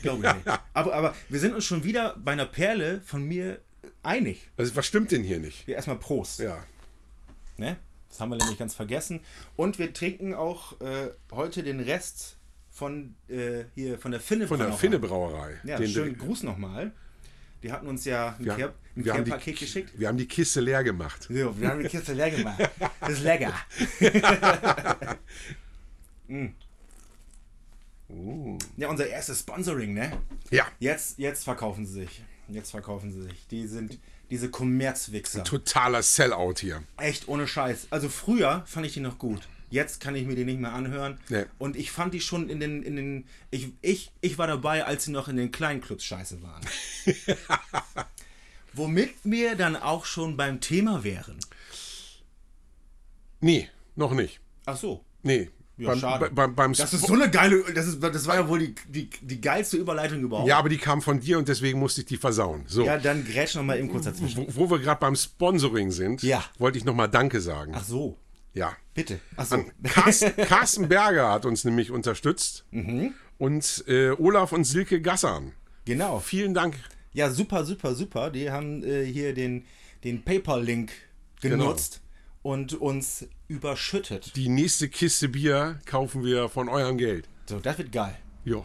[0.03, 0.61] Glaube ich nicht.
[0.75, 3.61] Aber, aber wir sind uns schon wieder bei einer Perle von mir
[4.03, 4.51] einig.
[4.57, 5.67] Also, was stimmt denn hier nicht?
[5.67, 6.41] Wir erstmal Prost.
[6.41, 6.65] Ja.
[7.57, 7.77] Ne?
[8.15, 9.19] Das haben wir nämlich ganz vergessen.
[9.57, 12.37] Und wir trinken auch äh, heute den Rest
[12.71, 14.73] von äh, hier von der Finne Von der.
[14.73, 15.59] Finne Brauerei.
[15.65, 16.93] Ja, Den- schönen Gruß nochmal.
[17.65, 19.99] Die hatten uns ja ein wir, Care- ein wir, haben Care-Paket die, geschickt.
[19.99, 21.25] wir haben die Kiste leer gemacht.
[21.25, 22.71] So, wir haben die Kiste leer gemacht.
[23.01, 23.53] Das ist lecker.
[26.29, 26.49] Mm.
[28.77, 30.13] Ja, unser erstes Sponsoring, ne?
[30.51, 30.67] Ja.
[30.79, 32.23] Jetzt, jetzt verkaufen sie sich.
[32.49, 33.47] Jetzt verkaufen sie sich.
[33.49, 33.99] Die sind
[34.31, 35.45] diese Kommerzwichser.
[35.45, 36.83] Totaler Sellout hier.
[36.97, 37.89] Echt ohne Scheiß.
[37.91, 39.49] Also früher fand ich die noch gut.
[39.71, 41.19] Jetzt kann ich mir die nicht mehr anhören.
[41.29, 41.47] Nee.
[41.59, 43.27] Und ich fand die schon in den, in den.
[43.51, 46.63] Ich, ich, ich war dabei, als sie noch in den kleinen Clubs scheiße waren.
[48.73, 51.39] Womit wir dann auch schon beim Thema wären.
[53.41, 54.41] Nee, noch nicht.
[54.67, 55.05] Ach so.
[55.23, 55.51] Nee.
[55.77, 56.25] Ja, beim, schade.
[56.27, 57.65] bei- beim, beim Das ist so eine geile.
[57.75, 60.49] Das, ist, das war ja wohl die, die, die geilste Überleitung überhaupt.
[60.49, 62.63] ja, aber die kam von dir und deswegen musste ich die versauen.
[62.69, 62.85] So.
[62.85, 64.47] Ja, dann grätsch noch mal eben kurz dazwischen.
[64.49, 66.45] Wo, wo wir gerade beim Sponsoring sind, Ja.
[66.59, 67.73] wollte ich nochmal Danke sagen.
[67.75, 68.17] Ach so.
[68.53, 68.77] Ja.
[68.95, 69.19] Bitte.
[69.37, 69.65] Ach so.
[69.83, 73.13] Carsten, Carsten Berger hat uns nämlich unterstützt Mhm.
[73.39, 75.55] und äh, Olaf und Silke Gassan.
[75.87, 76.21] Genau.
[76.21, 76.77] Vielen Dank.
[77.13, 78.31] Ja, super, super, super.
[78.31, 79.65] Die haben äh, hier den,
[80.05, 80.93] den PayPal-Link
[81.41, 82.01] genutzt
[82.45, 84.37] und uns überschüttet.
[84.37, 87.27] Die nächste Kiste Bier kaufen wir von eurem Geld.
[87.47, 88.17] So, das wird geil.
[88.45, 88.65] Jo.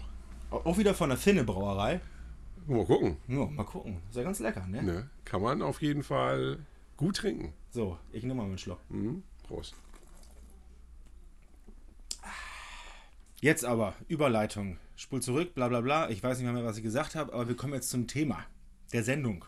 [0.52, 2.02] Auch wieder von der Finne Brauerei.
[2.68, 3.18] Mal gucken.
[3.30, 4.02] Ja, mal gucken.
[4.10, 4.84] Ist ja ganz lecker, ne?
[4.84, 5.10] Ne?
[5.24, 6.60] Kann man auf jeden Fall
[6.98, 7.54] gut trinken.
[7.72, 8.80] So, ich nehme mal einen Schluck.
[8.90, 9.24] Mhm.
[9.48, 9.74] Prost.
[13.40, 14.78] Jetzt aber, Überleitung.
[14.98, 16.10] Spul zurück, bla bla bla.
[16.10, 18.44] Ich weiß nicht mehr, was ich gesagt habe, aber wir kommen jetzt zum Thema
[18.92, 19.46] der Sendung.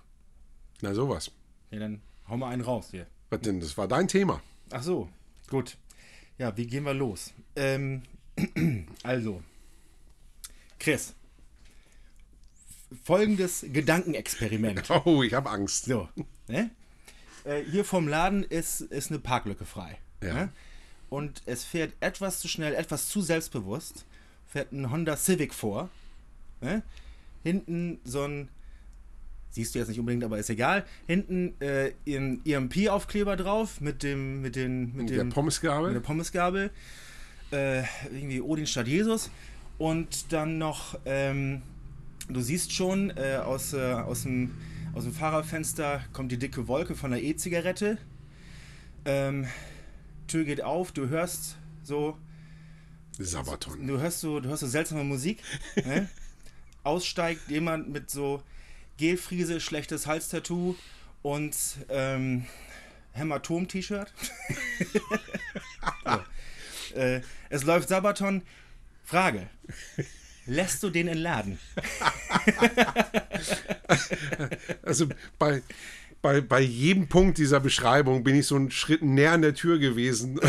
[0.81, 1.31] Na sowas.
[1.69, 3.07] Ja, dann hau mal einen raus hier.
[3.31, 3.61] Was denn?
[3.61, 4.41] Das war dein Thema.
[4.71, 5.09] Ach so,
[5.49, 5.77] gut.
[6.37, 7.33] Ja, wie gehen wir los?
[7.55, 8.03] Ähm,
[9.03, 9.41] also,
[10.79, 11.15] Chris.
[13.03, 14.89] Folgendes Gedankenexperiment.
[15.05, 15.85] Oh, ich habe Angst.
[15.85, 16.09] So,
[16.49, 16.71] ne?
[17.45, 19.97] Äh, hier vom Laden ist, ist eine Parklücke frei.
[20.21, 20.33] Ja.
[20.33, 20.49] Ne?
[21.09, 24.05] Und es fährt etwas zu schnell, etwas zu selbstbewusst,
[24.45, 25.89] fährt ein Honda Civic vor.
[26.59, 26.83] Ne?
[27.43, 28.49] Hinten so ein,
[29.51, 34.41] siehst du jetzt nicht unbedingt, aber ist egal, hinten äh, ein EMP-Aufkleber drauf mit dem,
[34.41, 35.93] mit den, mit Mit dem, der mit Pommesgabel.
[35.93, 36.71] der Pommesgabel.
[37.51, 39.29] Äh, irgendwie Odin statt Jesus.
[39.77, 41.61] Und dann noch, ähm,
[42.29, 44.51] du siehst schon, äh, aus, äh, aus, dem,
[44.93, 47.97] aus dem Fahrerfenster kommt die dicke Wolke von der E-Zigarette.
[49.05, 49.47] Ähm,
[50.27, 52.17] Tür geht auf, du hörst so,
[53.19, 53.85] Sabaton.
[53.85, 55.41] du hörst so, du hörst so seltsame Musik.
[55.83, 56.07] ne?
[56.83, 58.41] Aussteigt jemand mit so
[59.01, 60.75] Gelfriese, schlechtes Halstattoo
[61.23, 61.57] und
[61.89, 62.45] ähm,
[63.13, 64.13] Hämatom-T-Shirt.
[66.93, 66.99] so.
[66.99, 68.43] äh, es läuft Sabaton.
[69.03, 69.49] Frage.
[70.45, 71.57] Lässt du den entladen?
[74.83, 75.61] Also bei,
[76.21, 79.79] bei, bei jedem Punkt dieser Beschreibung bin ich so einen Schritt näher an der Tür
[79.79, 80.39] gewesen.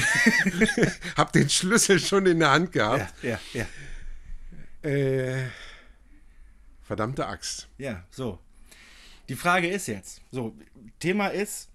[1.17, 3.13] hab den Schlüssel schon in der Hand gehabt.
[3.23, 3.67] ja, ja.
[4.89, 5.45] Äh,
[6.93, 7.69] verdammte Axt.
[7.79, 8.39] Ja, so.
[9.31, 10.55] Die Frage ist jetzt, so,
[10.99, 11.71] Thema ist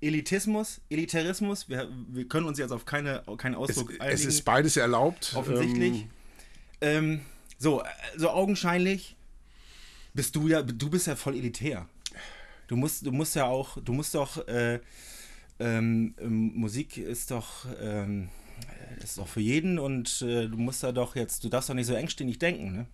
[0.00, 1.68] Elitismus, Elitarismus.
[1.68, 5.34] Wir, wir können uns jetzt auf keine, keinen Es, Ausdruck es ist beides erlaubt.
[5.36, 6.06] offensichtlich.
[6.06, 6.08] Ähm,
[6.80, 7.20] Ähm,
[7.58, 7.82] so,
[8.14, 9.16] also augenscheinlich
[10.14, 11.86] bist du ja, du bist ja voll elitär.
[12.68, 14.80] Du musst, du musst ja auch, du musst doch, äh,
[15.58, 18.30] ähm, ähm, Musik ist doch, ähm,
[19.02, 21.86] ist doch für jeden und äh, du musst da doch jetzt, du darfst doch nicht
[21.86, 22.86] so engständig denken, ne?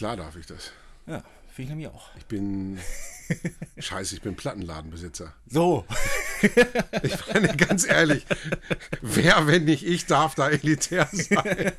[0.00, 0.72] Klar darf ich das.
[1.06, 1.22] Ja,
[1.54, 2.08] finde ich nämlich auch.
[2.16, 2.78] Ich bin.
[3.78, 5.34] Scheiße, ich bin Plattenladenbesitzer.
[5.46, 5.84] So,
[7.02, 8.24] Ich meine, ganz ehrlich,
[9.02, 11.72] wer, wenn nicht ich, darf da elitär sein?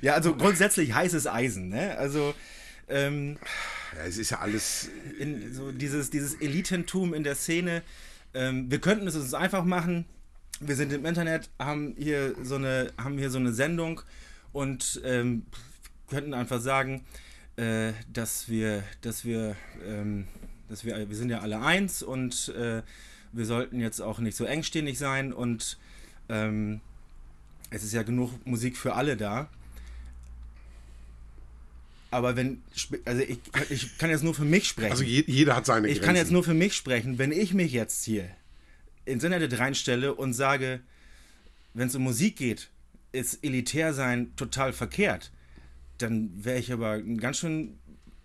[0.00, 1.98] ja, also grundsätzlich heißes Eisen, ne?
[1.98, 2.34] Also,
[2.88, 3.36] ähm,
[3.96, 4.88] Ja, es ist ja alles.
[5.18, 7.82] in so dieses, dieses Elitentum in der Szene.
[8.32, 10.04] Ähm, wir könnten es uns einfach machen.
[10.60, 14.02] Wir sind im Internet, haben hier so eine, haben hier so eine Sendung
[14.52, 15.46] und ähm,
[16.12, 17.04] könnten einfach sagen,
[17.56, 20.26] äh, dass wir, dass wir, ähm,
[20.68, 22.82] dass wir, wir sind ja alle eins und äh,
[23.32, 25.78] wir sollten jetzt auch nicht so engstirnig sein und
[26.28, 26.80] ähm,
[27.70, 29.48] es ist ja genug Musik für alle da.
[32.10, 32.62] Aber wenn,
[33.06, 33.38] also ich,
[33.70, 34.92] ich kann jetzt nur für mich sprechen.
[34.92, 36.06] Also je, jeder hat seine Ich Grenzen.
[36.06, 38.28] kann jetzt nur für mich sprechen, wenn ich mich jetzt hier
[39.06, 40.80] ins Internet reinstelle und sage,
[41.72, 42.68] wenn es um Musik geht,
[43.12, 45.32] ist elitär sein total verkehrt,
[45.98, 47.78] dann wäre ich aber ein ganz schön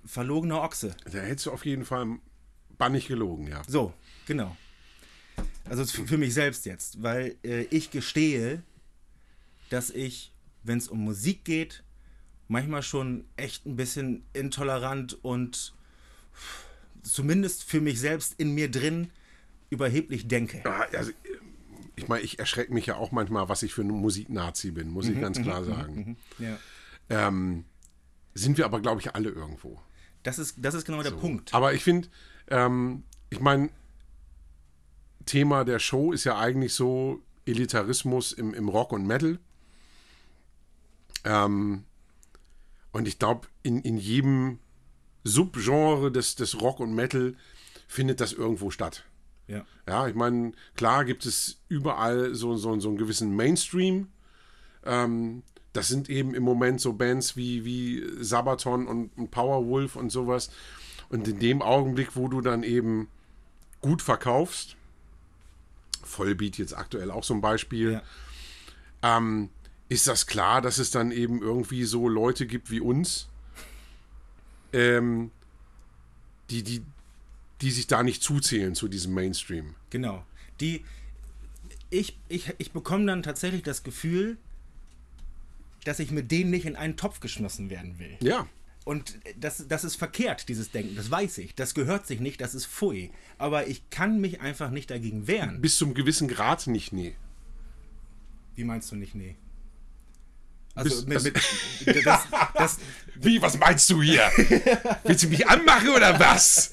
[0.05, 0.95] verlogener Ochse.
[1.05, 2.19] Da hättest du auf jeden Fall
[2.77, 3.61] bannig gelogen, ja.
[3.67, 3.93] So,
[4.25, 4.55] genau.
[5.65, 8.63] Also für mich selbst jetzt, weil äh, ich gestehe,
[9.69, 10.31] dass ich,
[10.63, 11.83] wenn es um Musik geht,
[12.47, 15.73] manchmal schon echt ein bisschen intolerant und
[17.03, 19.09] zumindest für mich selbst in mir drin
[19.69, 20.63] überheblich denke.
[20.93, 21.11] Also,
[21.95, 25.09] ich meine, ich erschrecke mich ja auch manchmal, was ich für ein Musiknazi bin, muss
[25.09, 26.17] ich ganz klar sagen.
[26.39, 26.57] Ja.
[27.09, 27.65] Ähm,
[28.33, 29.81] sind wir aber, glaube ich, alle irgendwo.
[30.23, 31.53] Das ist, das ist genau der Punkt.
[31.53, 32.09] Aber ich finde,
[32.49, 33.69] ähm, ich meine,
[35.25, 39.39] Thema der Show ist ja eigentlich so Elitarismus im, im Rock und Metal.
[41.23, 41.83] Ähm,
[42.91, 44.59] und ich glaube, in, in jedem
[45.23, 47.35] Subgenre des, des Rock und Metal
[47.87, 49.03] findet das irgendwo statt.
[49.47, 49.65] Ja.
[49.87, 54.09] Ja, ich meine, klar gibt es überall so, so, so einen gewissen Mainstream.
[54.85, 55.43] Ähm,
[55.77, 60.49] das sind eben im Moment so Bands wie, wie Sabaton und, und Powerwolf und sowas.
[61.09, 63.07] Und in dem Augenblick, wo du dann eben
[63.79, 64.75] gut verkaufst,
[66.03, 68.01] Vollbeat jetzt aktuell auch so ein Beispiel,
[69.03, 69.17] Ja.
[69.17, 69.49] ähm,
[69.87, 73.29] ist das klar, dass es dann eben irgendwie so Leute gibt wie uns,
[74.73, 75.29] ähm,
[76.49, 76.81] die, die,
[77.61, 79.75] die sich da nicht zuzählen zu diesem Mainstream.
[79.91, 80.25] Genau.
[80.59, 80.83] Die,
[81.91, 84.37] ich, ich, ich bekomme dann tatsächlich das Gefühl,
[85.87, 88.17] dass ich mit denen nicht in einen Topf geschmissen werden will.
[88.21, 88.47] Ja,
[88.83, 91.55] Und das, das ist verkehrt, dieses Denken, das weiß ich.
[91.55, 93.11] Das gehört sich nicht, das ist Pfui.
[93.37, 95.61] Aber ich kann mich einfach nicht dagegen wehren.
[95.61, 97.15] bis zum gewissen Grad nicht, nee.
[98.55, 99.35] Wie meinst du nicht, nee?
[100.77, 102.21] Also mit, mit, das,
[102.55, 102.77] das,
[103.19, 104.29] Wie, was meinst du hier?
[105.03, 106.71] Willst du mich anmachen oder was?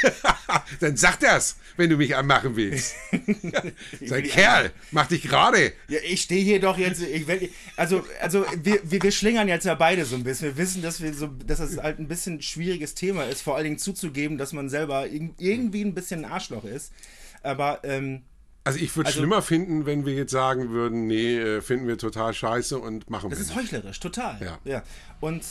[0.80, 2.94] Dann sag das, wenn du mich anmachen willst.
[4.04, 5.72] Sag, Kerl, mach dich gerade.
[5.88, 7.00] ja, ich stehe hier doch jetzt.
[7.00, 7.26] Ich,
[7.76, 10.48] also, also wir, wir, wir schlingern jetzt ja beide so ein bisschen.
[10.48, 13.56] Wir wissen, dass wir so, dass das halt ein bisschen ein schwieriges Thema ist, vor
[13.56, 16.92] allen Dingen zuzugeben, dass man selber irg- irgendwie ein bisschen ein Arschloch ist.
[17.42, 18.24] Aber ähm,
[18.64, 21.98] Also ich würde Also- schlimmer finden, wenn wir jetzt sagen würden, nee, äh, finden wir
[21.98, 23.58] total scheiße und machen das wir ist nicht.
[23.72, 24.38] heuchlerisch, total.
[24.40, 24.58] Ja.
[24.64, 24.82] ja.
[25.20, 25.42] Und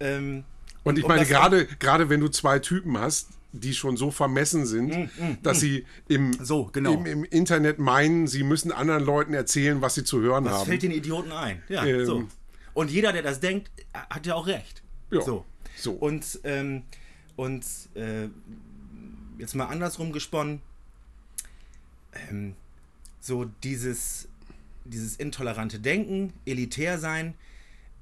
[0.00, 0.44] ähm,
[0.84, 4.64] Und ich meine, das- gerade gerade wenn du zwei Typen hast, die schon so vermessen
[4.66, 5.10] sind,
[5.42, 6.92] dass sie im, Mm, So, genau.
[6.94, 10.66] im, im Internet meinen, sie müssen anderen Leuten erzählen, was sie zu hören Das haben.
[10.66, 11.60] fällt den Idioten ein.
[11.68, 12.06] Ja, Ähm.
[12.06, 12.28] so.
[12.74, 14.82] Und jeder, der das denkt, hat ja auch recht.
[15.10, 15.44] Ja, So.
[15.76, 15.92] so.
[15.92, 16.82] Und, ähm,
[17.36, 18.28] und äh,
[19.38, 20.60] jetzt mal andersrum gesponnen,
[22.12, 22.54] ähm,
[23.20, 24.28] so dieses,
[24.84, 27.34] dieses intolerante Denken, elitär sein,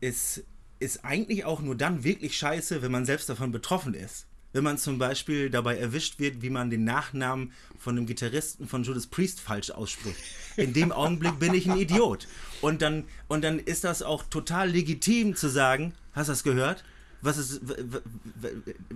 [0.01, 0.45] ist,
[0.79, 4.27] ist eigentlich auch nur dann wirklich scheiße, wenn man selbst davon betroffen ist.
[4.53, 8.83] Wenn man zum Beispiel dabei erwischt wird, wie man den Nachnamen von einem Gitarristen von
[8.83, 10.19] Judas Priest falsch ausspricht.
[10.57, 12.27] In dem Augenblick bin ich ein Idiot.
[12.63, 16.83] Und dann, und dann ist das auch total legitim zu sagen, hast du das gehört?
[17.21, 17.61] Was ist,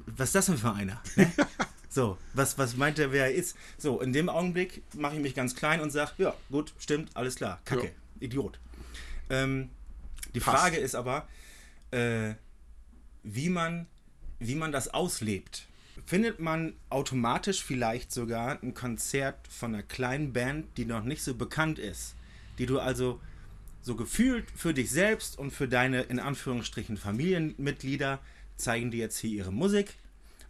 [0.07, 1.03] was ist das denn für einer?
[1.17, 1.31] Ne?
[1.93, 3.55] So, was, was meint der, wer er ist?
[3.77, 7.35] So, in dem Augenblick mache ich mich ganz klein und sage, ja, gut, stimmt, alles
[7.35, 7.91] klar, Kacke, Ja.
[8.21, 8.59] Idiot.
[9.29, 9.69] Ähm,
[10.35, 10.57] die Passt.
[10.57, 11.29] Frage ist aber,
[11.91, 12.33] äh,
[13.25, 13.87] wie, man,
[14.39, 15.67] wie man das auslebt.
[16.07, 21.35] Findet man automatisch vielleicht sogar ein Konzert von einer kleinen Band, die noch nicht so
[21.35, 22.15] bekannt ist,
[22.57, 23.21] die du also
[23.83, 28.19] so gefühlt für dich selbst und für deine in Anführungsstrichen Familienmitglieder
[28.57, 29.95] zeigen die jetzt hier ihre Musik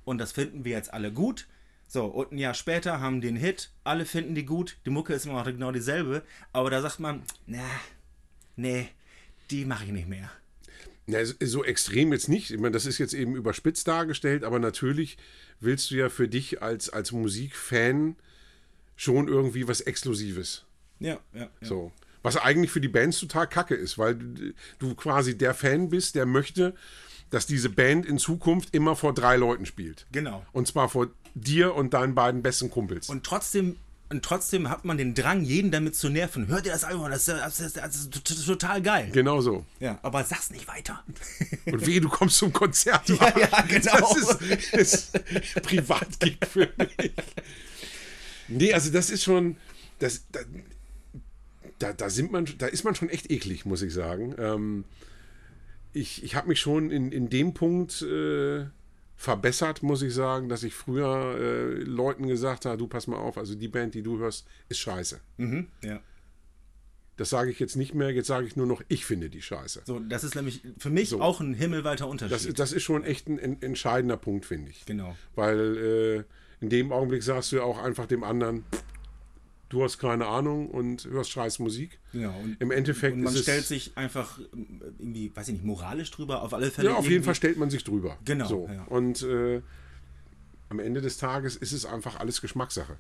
[0.05, 1.47] und das finden wir jetzt alle gut.
[1.89, 5.13] So, und ein Jahr später haben die einen Hit, alle finden die gut, die Mucke
[5.13, 7.65] ist immer noch genau dieselbe, aber da sagt man, na,
[8.57, 8.89] nee,
[9.51, 10.31] die mache ich nicht mehr.
[11.07, 12.51] Na, so- extrem jetzt nicht.
[12.51, 15.19] Ich meine, das ist jetzt eben überspitzt dargestellt, aber natürlich
[15.61, 18.17] willst du ja für dich als, als Musikfan
[18.97, 20.65] schon irgendwie was Exklusives.
[21.01, 21.41] Ja, ja.
[21.43, 21.49] ja.
[21.61, 21.93] So.
[22.23, 26.15] Was eigentlich für die Bands total kacke ist, weil du, du quasi der Fan bist,
[26.15, 26.75] der möchte,
[27.33, 30.07] dass diese Band in Zukunft immer vor drei Leuten spielt.
[30.13, 30.45] Genau.
[30.53, 33.09] Und zwar vor dir und deinen beiden besten Kumpels.
[33.09, 33.77] Und trotzdem,
[34.11, 36.49] und trotzdem hat man den Drang, jeden damit zu nerven.
[36.49, 37.11] Hört ihr das Album?
[37.11, 39.09] Das, das, das, das ist total geil.
[39.13, 39.65] genau so.
[39.81, 41.03] Ja, aber sag's nicht weiter.
[41.65, 43.09] Und wehe, du kommst zum Konzert.
[43.09, 44.15] Ja, ja, genau.
[44.15, 47.13] Das ist, ist Privatgig für mich.
[48.49, 49.57] Nee, also das ist schon,
[50.01, 50.41] das, da,
[51.79, 54.35] da, da sind man, da ist man schon echt eklig, muss ich sagen.
[54.39, 54.85] Ähm,
[55.93, 58.67] ich ich habe mich schon in, in dem Punkt äh,
[59.17, 63.39] verbessert, muss ich sagen, dass ich früher äh, Leuten gesagt habe, du pass mal auf,
[63.39, 65.21] also die Band, die du hörst, ist scheiße.
[65.37, 66.01] Mhm, ja.
[67.19, 69.83] Das sage ich jetzt nicht mehr, jetzt sage ich nur noch, ich finde die scheiße.
[69.85, 72.49] So, das ist nämlich für mich auch ein himmelweiter Unterschied.
[72.49, 74.87] Das, das ist schon echt ein, en- entscheidender Punkt, finde ich.
[74.87, 75.15] Genau.
[75.37, 75.77] Weil
[76.61, 78.65] äh, in dem Augenblick sagst du ja auch einfach dem anderen,
[79.73, 81.99] du hast keine Ahnung und hörst scheiß Musik.
[82.13, 82.39] Genau.
[82.39, 86.43] Und, Im Endeffekt und man stellt sich einfach ähm, irgendwie, weiß ich nicht, moralisch drüber,
[86.43, 86.91] auf alle Fälle.
[86.91, 88.19] Ja, auf jeden Fall stellt man sich drüber.
[88.25, 88.69] Genau, So.
[88.71, 88.85] ja.
[88.85, 89.63] Und äh,
[90.69, 92.99] am Ende des Tages ist es einfach alles Geschmackssache.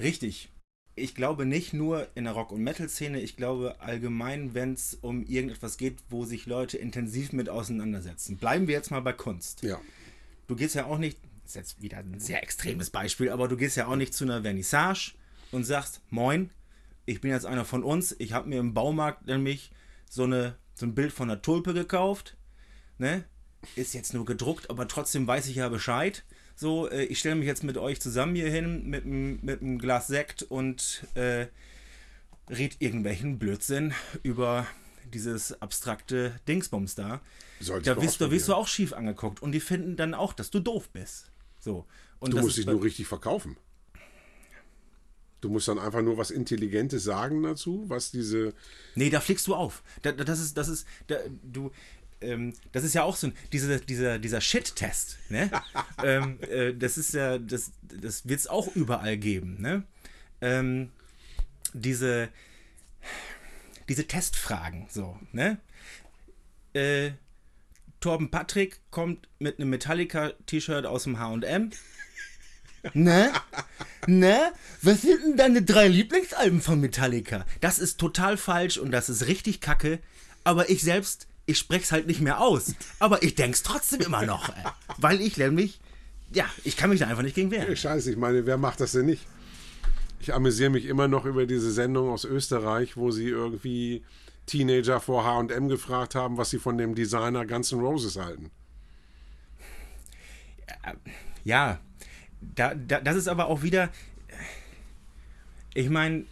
[0.00, 0.48] Richtig.
[0.96, 5.24] Ich glaube nicht nur in der Rock- und Metal-Szene, ich glaube allgemein, wenn es um
[5.24, 8.36] irgendetwas geht, wo sich Leute intensiv mit auseinandersetzen.
[8.38, 9.62] Bleiben wir jetzt mal bei Kunst.
[9.62, 9.80] Ja.
[10.46, 13.56] Du gehst ja auch nicht, das ist jetzt wieder ein sehr extremes Beispiel, aber du
[13.56, 15.12] gehst ja auch nicht zu einer Vernissage
[15.54, 16.50] und sagst, moin,
[17.06, 19.70] ich bin jetzt einer von uns, ich habe mir im Baumarkt nämlich
[20.10, 22.36] so, eine, so ein Bild von einer Tulpe gekauft,
[22.98, 23.24] ne?
[23.76, 26.24] Ist jetzt nur gedruckt, aber trotzdem weiß ich ja Bescheid.
[26.54, 29.78] So, äh, ich stelle mich jetzt mit euch zusammen hier hin mit, einem- mit einem
[29.78, 31.46] Glas Sekt und äh,
[32.50, 34.66] red irgendwelchen Blödsinn über
[35.12, 37.20] dieses abstrakte Dingsbums da.
[37.60, 40.50] Solltest Da wirst, da wirst du auch schief angeguckt und die finden dann auch, dass
[40.50, 41.30] du doof bist.
[41.58, 41.86] So.
[42.18, 43.56] Und Du musst dich nur richtig verkaufen.
[45.44, 48.54] Du musst dann einfach nur was Intelligentes sagen dazu, was diese.
[48.94, 49.82] Nee, da fliegst du auf.
[50.00, 51.70] Da, da, das ist, das ist, da, du,
[52.22, 55.50] ähm, das ist ja auch so ein, diese, dieser, dieser Shit-Test, ne?
[56.02, 59.84] ähm, äh, das ist ja, das, das wird es auch überall geben, ne?
[60.40, 60.90] Ähm,
[61.74, 62.30] diese,
[63.90, 65.58] diese Testfragen, so, ne?
[66.72, 67.10] Äh,
[68.00, 71.70] Torben Patrick kommt mit einem Metallica-T-Shirt aus dem H&M.
[72.92, 73.32] Ne?
[74.06, 74.52] Ne?
[74.82, 77.46] Was sind denn deine drei Lieblingsalben von Metallica?
[77.60, 79.98] Das ist total falsch und das ist richtig kacke.
[80.44, 82.74] Aber ich selbst, ich sprech's halt nicht mehr aus.
[82.98, 84.50] Aber ich denk's trotzdem immer noch.
[84.50, 84.64] Ey.
[84.98, 85.80] Weil ich nämlich,
[86.32, 87.74] ja, ich kann mich da einfach nicht gegen wehren.
[87.74, 89.26] Scheiße, ich meine, wer macht das denn nicht?
[90.20, 94.04] Ich amüsiere mich immer noch über diese Sendung aus Österreich, wo sie irgendwie
[94.46, 98.50] Teenager vor HM gefragt haben, was sie von dem Designer Guns N' Roses halten.
[101.44, 101.78] Ja,
[102.40, 103.90] da, da, das ist aber auch wieder.
[105.74, 106.24] Ich meine,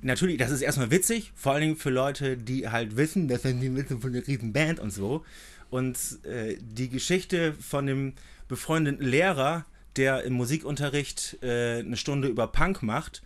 [0.00, 3.74] natürlich, das ist erstmal witzig, vor allen Dingen für Leute, die halt wissen, dass sie
[3.74, 5.24] wissen von der riesen Band und so.
[5.70, 8.14] Und äh, die Geschichte von dem
[8.48, 13.22] befreundeten Lehrer, der im Musikunterricht äh, eine Stunde über Punk macht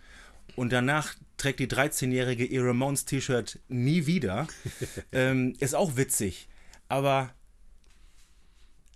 [0.55, 2.59] und danach trägt die 13-jährige E.
[2.59, 4.47] Ramones T-Shirt nie wieder,
[5.11, 6.47] ähm, ist auch witzig.
[6.89, 7.33] Aber,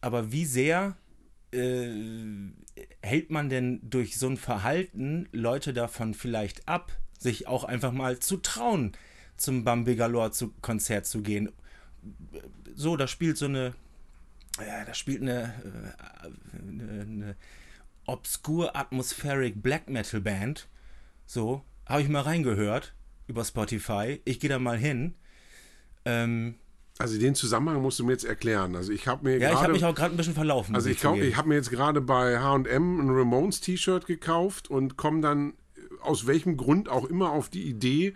[0.02, 0.96] aber wie sehr
[1.52, 2.52] äh,
[3.02, 8.20] hält man denn durch so ein Verhalten Leute davon vielleicht ab, sich auch einfach mal
[8.20, 8.92] zu trauen,
[9.38, 11.52] zum Bambi Galore zu Konzert zu gehen?
[12.76, 13.74] So, da spielt so eine,
[14.60, 15.54] ja, da spielt eine,
[16.24, 17.36] äh, eine, eine
[18.06, 20.68] obscure atmospheric Black Metal Band.
[21.26, 22.94] So, habe ich mal reingehört
[23.28, 24.22] über Spotify.
[24.26, 25.16] Ich gehe da mal hin.
[26.06, 26.56] Ähm,
[27.00, 28.76] Also den Zusammenhang musst du mir jetzt erklären.
[28.76, 30.74] Also ich habe mir ja, ich habe gerade mich auch gerade ein bisschen verlaufen.
[30.76, 31.28] also ich, zugeben.
[31.28, 35.54] ich habe mir jetzt gerade bei H&M ein Ramones T-Shirt gekauft und komme dann
[36.02, 38.14] aus welchem Grund auch immer auf die Idee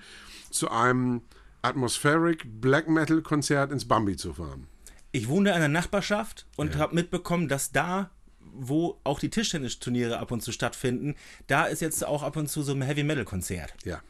[0.49, 1.21] zu einem
[1.61, 4.67] Atmospheric Black Metal Konzert ins Bambi zu fahren.
[5.11, 10.31] ich wohne in einer Nachbarschaft und habe mitbekommen, dass da, wo auch die Tischtennisturniere ab
[10.31, 11.15] und zu stattfinden,
[11.47, 13.73] da ist jetzt auch ab und zu so ein Heavy Metal Konzert.
[13.83, 14.01] Ja.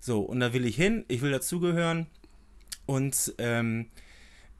[0.00, 2.06] So, und da will ich hin, ich will dazugehören
[2.86, 3.86] und ähm,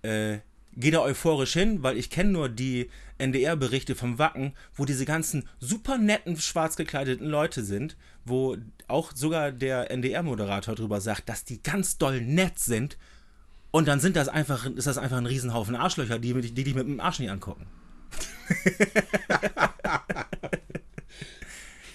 [0.02, 0.38] äh,
[0.76, 5.48] gehe da euphorisch hin, weil ich kenne nur die NDR-Berichte vom Wacken, wo diese ganzen
[5.58, 8.56] super netten, schwarz gekleideten Leute sind, wo
[8.86, 12.96] auch sogar der NDR-Moderator drüber sagt, dass die ganz doll nett sind
[13.70, 16.86] und dann sind das einfach, ist das einfach ein Riesenhaufen Arschlöcher, die, die dich mit
[16.86, 17.66] dem Arsch nicht angucken.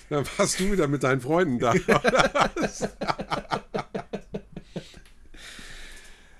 [0.10, 1.74] Dann warst du wieder mit deinen Freunden da.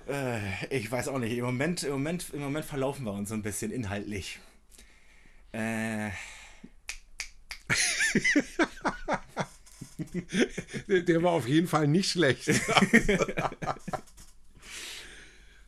[0.06, 1.36] Äh, ich weiß auch nicht.
[1.36, 4.38] Im Moment, im Moment, im Moment verlaufen wir uns so ein bisschen inhaltlich.
[5.50, 6.10] Äh,
[11.08, 12.48] Der, war auf jeden Fall nicht schlecht.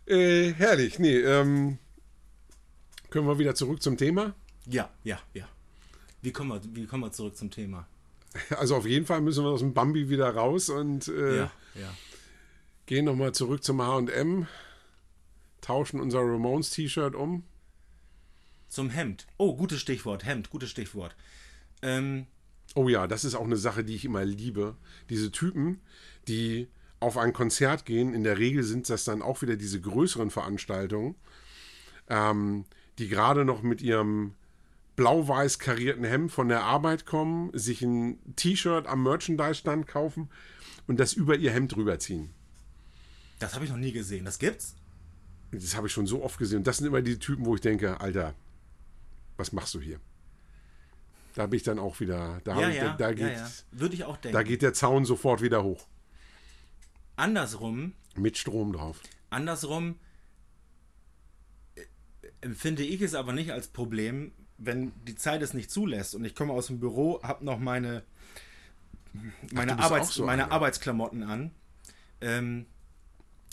[0.06, 0.98] äh, herrlich.
[1.00, 1.78] Nee, ähm,
[3.10, 4.34] können wir wieder zurück zum Thema?
[4.66, 5.48] ja, ja, ja.
[6.22, 7.86] Wie kommen, wir, wie kommen wir zurück zum Thema?
[8.50, 11.94] Also auf jeden Fall müssen wir aus dem Bambi wieder raus und äh, Ja, ja.
[12.86, 14.46] gehen nochmal zurück zum H&M,
[15.66, 17.44] tauschen unser Ramones T-Shirt um.
[18.69, 19.27] Zum Hemd.
[19.37, 20.25] Oh, gutes Stichwort.
[20.25, 21.14] Hemd, gutes Stichwort.
[21.83, 22.27] Ähm,
[22.75, 24.77] Oh ja, das ist auch eine Sache, die ich immer liebe.
[25.08, 25.81] Diese Typen,
[26.29, 26.69] die
[27.00, 31.14] auf ein Konzert gehen, in der Regel sind das dann auch wieder diese größeren Veranstaltungen,
[32.08, 32.67] ähm,
[32.98, 34.35] die gerade noch mit ihrem
[34.96, 40.29] blau-weiß karierten Hemd von der Arbeit kommen, sich ein T-Shirt am Merchandise-Stand kaufen
[40.87, 42.31] und das über ihr Hemd drüber ziehen.
[43.38, 44.25] das habe ich noch nie gesehen.
[44.25, 44.75] Das gibt's?
[45.63, 46.59] Das habe ich schon so oft gesehen.
[46.59, 48.35] Und das sind immer die Typen, wo ich denke, Alter,
[49.37, 50.00] was machst du hier?
[51.35, 53.48] Da bin ich dann auch wieder, da, Ja, ich, ja, da, da, geht, ja.
[53.71, 54.35] Würde ich auch denken.
[54.35, 55.87] da geht der Zaun sofort wieder hoch.
[57.17, 59.00] Andersrum, Mit Strom drauf.
[59.31, 59.98] andersrum
[61.75, 61.83] äh,
[62.40, 66.35] empfinde ich es aber nicht als Problem, wenn die Zeit es nicht zulässt und ich
[66.35, 68.02] komme aus dem Büro, habe noch meine,
[69.52, 70.50] meine, bist Arbeits, so meine.
[70.50, 71.50] Arbeitsklamotten an,
[72.21, 72.67] ähm,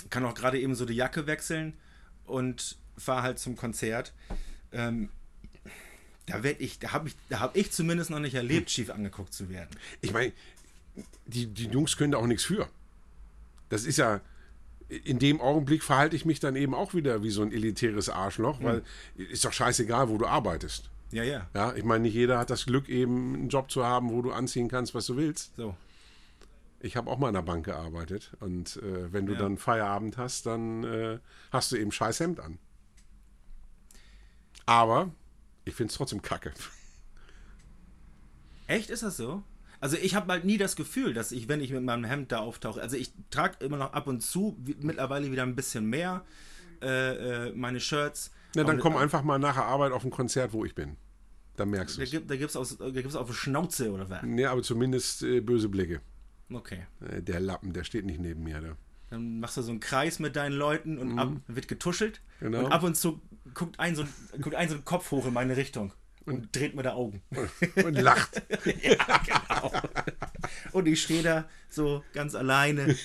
[0.09, 1.77] kann auch gerade eben so die Jacke wechseln
[2.25, 4.13] und fahre halt zum Konzert.
[4.71, 5.09] Ähm,
[6.25, 9.33] da werde ich, da habe ich, da habe ich zumindest noch nicht erlebt, schief angeguckt
[9.33, 9.69] zu werden.
[10.01, 10.31] Ich meine,
[11.25, 12.69] die, die Jungs können da auch nichts für.
[13.69, 14.21] Das ist ja,
[14.87, 18.61] in dem Augenblick verhalte ich mich dann eben auch wieder wie so ein elitäres Arschloch,
[18.61, 18.83] weil
[19.15, 20.89] ist doch scheißegal, wo du arbeitest.
[21.11, 21.47] Ja, ja.
[21.53, 24.31] Ja, ich meine, nicht jeder hat das Glück, eben einen Job zu haben, wo du
[24.31, 25.51] anziehen kannst, was du willst.
[25.57, 25.75] So.
[26.83, 29.39] Ich habe auch mal in der Bank gearbeitet und äh, wenn du Ja.
[29.39, 31.19] dann Feierabend hast, dann äh,
[31.49, 32.59] hast du eben scheiß Hemd an.
[34.65, 35.11] Aber
[35.63, 36.51] ich finde es trotzdem kacke.
[38.67, 39.43] Echt, ist das so?
[39.79, 42.39] Also ich habe halt nie das Gefühl, dass ich, wenn ich mit meinem Hemd da
[42.39, 46.25] auftauche, also ich trage immer noch ab und zu, wie, mittlerweile wieder ein bisschen mehr,
[46.81, 48.31] äh, äh, meine Shirts.
[48.55, 50.97] Na, dann komm einfach mal nach der Arbeit auf ein Konzert, wo ich bin.
[51.55, 52.11] Dann merkst du Da es.
[52.11, 54.23] gibt es aus, da gibt's auf die Schnauze oder was?
[54.23, 56.01] Nee, aber zumindest äh, böse Blicke.
[56.55, 56.85] Okay.
[57.01, 58.61] Äh, der Lappen, der steht nicht neben mir.
[58.61, 58.77] Da.
[59.09, 62.21] Dann machst du so einen Kreis mit deinen Leuten und ab, wird getuschelt.
[62.39, 62.65] Genau.
[62.65, 63.21] Und ab und zu
[63.53, 64.05] guckt ein, so,
[64.41, 65.93] guckt ein so ein Kopf hoch in meine Richtung
[66.25, 67.21] und, dreht mir da Augen.
[67.75, 68.41] Und lacht.
[68.81, 69.71] ja, genau.
[70.71, 72.95] Und ich stehe da so ganz alleine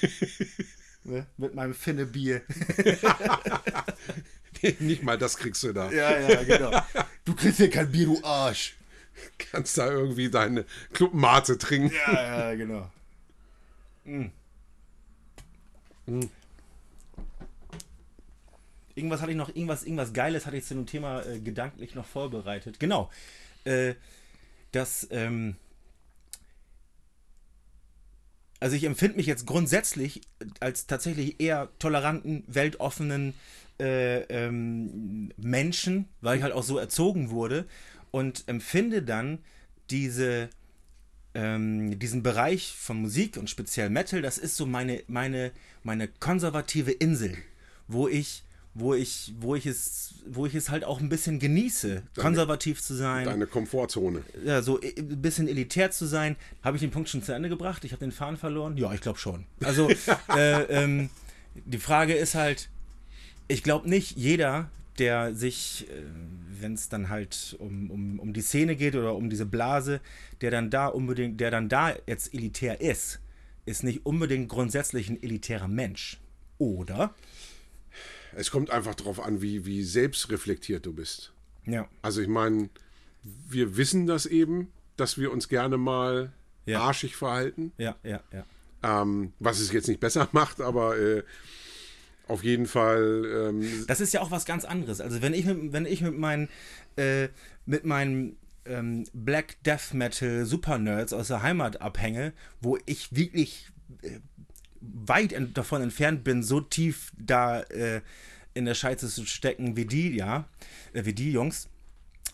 [1.04, 2.42] ne, mit meinem Finne-Bier.
[4.78, 5.90] nicht mal das kriegst du da.
[5.90, 6.82] Ja, ja, genau.
[7.24, 8.76] Du kriegst hier kein Bier, du Arsch.
[9.36, 11.92] Kannst da irgendwie deine Clubmate trinken.
[12.06, 12.90] Ja, ja, genau.
[14.08, 14.30] Mm.
[18.94, 22.06] Irgendwas hatte ich noch, irgendwas, irgendwas Geiles hatte ich zu dem Thema äh, gedanklich noch
[22.06, 22.80] vorbereitet.
[22.80, 23.10] Genau.
[23.64, 23.94] Äh,
[24.72, 25.56] das, ähm,
[28.60, 30.22] also ich empfinde mich jetzt grundsätzlich
[30.60, 33.34] als tatsächlich eher toleranten, weltoffenen
[33.78, 37.66] äh, ähm, Menschen, weil ich halt auch so erzogen wurde
[38.10, 39.38] und empfinde dann
[39.90, 40.50] diese
[41.38, 45.52] ähm, diesen Bereich von Musik und speziell Metal, das ist so meine, meine,
[45.84, 47.36] meine konservative Insel,
[47.86, 48.42] wo ich,
[48.74, 52.94] wo ich, wo ich es, wo ich es halt auch ein bisschen genieße, konservativ zu
[52.94, 54.22] sein, Deine Komfortzone.
[54.44, 56.34] ja, so ein bisschen elitär zu sein.
[56.64, 57.84] Habe ich den Punkt schon zu Ende gebracht?
[57.84, 58.76] Ich habe den Faden verloren?
[58.76, 59.44] Ja, ich glaube schon.
[59.62, 59.88] Also,
[60.36, 61.08] äh, ähm,
[61.54, 62.68] die Frage ist halt,
[63.46, 66.02] ich glaube nicht jeder, der sich, äh,
[66.60, 70.00] wenn es dann halt um, um, um die Szene geht oder um diese Blase,
[70.40, 73.20] der dann da unbedingt, der dann da jetzt elitär ist,
[73.66, 76.20] ist nicht unbedingt grundsätzlich ein elitärer Mensch.
[76.58, 77.14] Oder?
[78.34, 81.32] Es kommt einfach darauf an, wie, wie selbstreflektiert du bist.
[81.66, 81.88] Ja.
[82.02, 82.70] Also ich meine,
[83.22, 86.32] wir wissen das eben, dass wir uns gerne mal
[86.66, 86.80] Ja.
[86.80, 87.72] arschig verhalten.
[87.78, 88.44] Ja, ja, ja.
[88.82, 91.22] Ähm, was es jetzt nicht besser macht, aber äh,
[92.28, 95.00] auf jeden Fall ähm, Das ist ja auch was ganz anderes.
[95.00, 96.48] Also wenn ich mit, wenn ich mit meinen,
[96.96, 97.28] äh,
[97.66, 103.68] mit meinen ähm, Black Death Metal Super Nerds aus der Heimat abhänge, wo ich wirklich
[104.02, 104.20] äh,
[104.80, 108.02] weit ent davon entfernt bin, so tief da äh,
[108.54, 110.48] in der Scheiße zu stecken wie die, ja,
[110.92, 111.68] äh, wie die Jungs,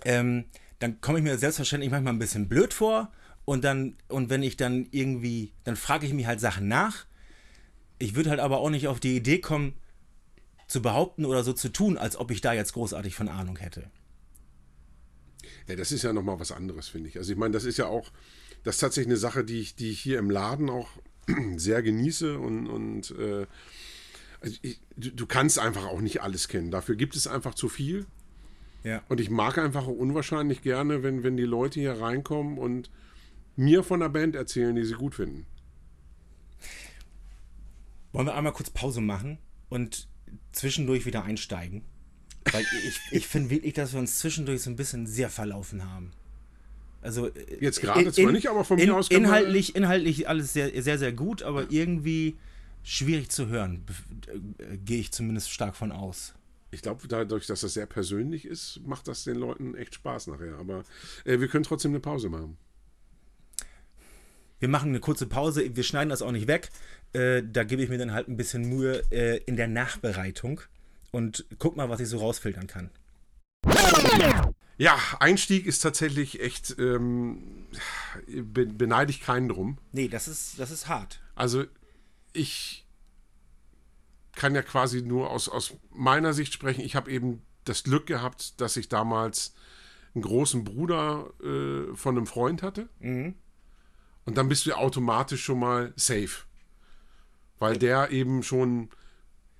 [0.04, 0.44] ähm,
[0.78, 3.12] dann komme ich mir selbstverständlich manchmal ein bisschen blöd vor
[3.44, 7.06] und dann, und wenn ich dann irgendwie, dann frage ich mich halt Sachen nach.
[7.98, 9.74] Ich würde halt aber auch nicht auf die Idee kommen,
[10.66, 13.90] zu behaupten oder so zu tun, als ob ich da jetzt großartig von Ahnung hätte.
[15.66, 17.18] Ja, das ist ja nochmal was anderes, finde ich.
[17.18, 18.10] Also ich meine, das ist ja auch,
[18.62, 20.88] das ist tatsächlich eine Sache, die ich, die ich hier im Laden auch
[21.56, 23.46] sehr genieße und, und äh,
[24.40, 26.70] also ich, du, kannst einfach auch nicht alles kennen.
[26.70, 28.04] Dafür gibt es einfach zu viel.
[28.82, 29.02] Ja.
[29.08, 32.90] Und ich mag einfach unwahrscheinlich gerne, wenn, wenn die Leute hier reinkommen und
[33.56, 35.46] mir von der Band erzählen, die sie gut finden.
[38.12, 39.38] Wollen wir einmal kurz Pause machen
[39.70, 40.08] und
[40.52, 41.82] zwischendurch wieder einsteigen?
[42.52, 46.10] Weil ich, ich finde wirklich, dass wir uns zwischendurch so ein bisschen sehr verlaufen haben.
[47.00, 50.28] Also äh, Jetzt gerade zwar nicht, aber von mir in, aus können wir- inhaltlich, inhaltlich
[50.28, 52.36] alles sehr, sehr, sehr gut, aber irgendwie
[52.82, 53.82] schwierig zu hören,
[54.58, 56.34] äh, gehe ich zumindest stark von aus.
[56.70, 60.58] Ich glaube, dadurch, dass das sehr persönlich ist, macht das den Leuten echt Spaß nachher.
[60.58, 60.82] Aber
[61.24, 62.56] äh, wir können trotzdem eine Pause machen.
[64.64, 66.70] Wir machen eine kurze Pause, wir schneiden das auch nicht weg.
[67.12, 70.62] Äh, da gebe ich mir dann halt ein bisschen Mühe äh, in der Nachbereitung
[71.10, 72.88] und guck mal, was ich so rausfiltern kann.
[74.78, 77.66] Ja, Einstieg ist tatsächlich echt, ähm,
[78.26, 79.76] be beneide ich keinen drum.
[79.92, 81.20] Nee, das ist, das ist hart.
[81.34, 81.64] Also
[82.32, 82.86] ich
[84.34, 86.80] kann ja quasi nur aus, aus meiner Sicht sprechen.
[86.80, 89.54] Ich habe eben das Glück gehabt, dass ich damals
[90.14, 92.88] einen großen Bruder äh, von einem Freund hatte.
[94.24, 96.44] Und dann bist du automatisch schon mal safe.
[97.58, 98.90] Weil der eben schon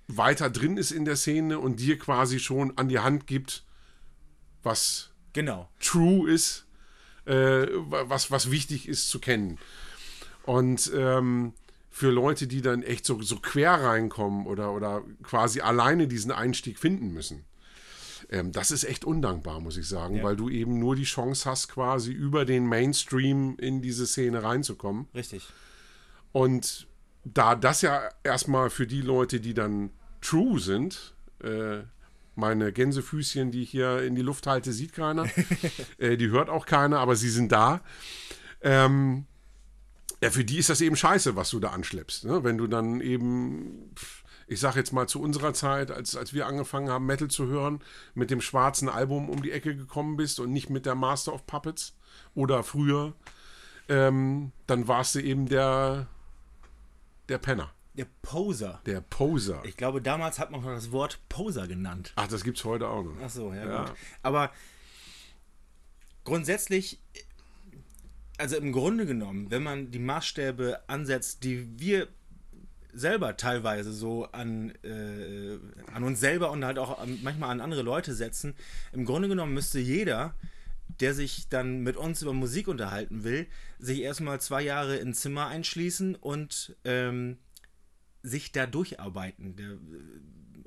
[0.08, 3.64] weiter drin ist in der Szene und dir quasi schon an die Hand gibt,
[4.62, 5.68] was Genau.
[5.80, 6.66] true ist,
[7.26, 9.58] äh, was, was wichtig ist zu kennen.
[10.44, 11.54] Und ähm,
[11.90, 16.78] für Leute, die dann echt so, so quer reinkommen oder, oder quasi alleine diesen Einstieg
[16.78, 17.44] finden müssen,
[18.34, 20.24] ähm, das ist echt undankbar, muss ich sagen, Ja.
[20.24, 25.06] weil du eben nur die Chance hast, quasi über den Mainstream in diese Szene reinzukommen.
[25.14, 25.46] Richtig.
[26.32, 26.88] Und
[27.24, 31.14] da das ja erstmal für die Leute, die dann true sind,
[31.44, 31.82] äh,
[32.34, 35.26] meine Gänsefüßchen, die ich hier in die Luft halte, sieht keiner.
[35.98, 37.82] äh, die hört auch keiner, aber sie sind da.
[38.62, 39.26] Ähm,
[40.20, 42.24] ja, für die ist das eben scheiße, was du da anschleppst.
[42.24, 42.42] Ne?
[42.42, 46.46] Wenn du dann eben, pf, ich sag jetzt mal zu unserer Zeit, als, als wir
[46.46, 47.80] angefangen haben, Metal zu hören,
[48.14, 51.46] mit dem schwarzen Album um die Ecke gekommen bist und nicht mit der Master of
[51.46, 51.96] Puppets
[52.34, 53.14] oder früher,
[53.88, 56.06] ähm, dann warst du eben der,
[57.28, 58.80] der Penner, Der Poser.
[58.86, 59.62] der Poser.
[59.64, 62.12] Ich glaube, damals hat man noch das Wort Poser genannt.
[62.16, 63.14] Ach, das gibt's heute auch noch.
[63.22, 63.84] Ach so, ja, Ja.
[63.84, 63.94] gut.
[64.22, 64.50] Aber
[66.24, 67.00] grundsätzlich,
[68.38, 72.08] also im Grunde genommen, wenn man die Maßstäbe ansetzt, die wir
[72.94, 75.58] selber teilweise so an, äh,
[75.92, 78.54] an uns selber und halt auch an, manchmal an andere Leute setzen,
[78.92, 80.34] im Grunde genommen müsste jeder,
[81.00, 83.46] der sich dann mit uns über Musik unterhalten will,
[83.78, 87.38] sich erstmal zwei Jahre in ein Zimmer einschließen und ähm,
[88.22, 89.54] sich da durcharbeiten.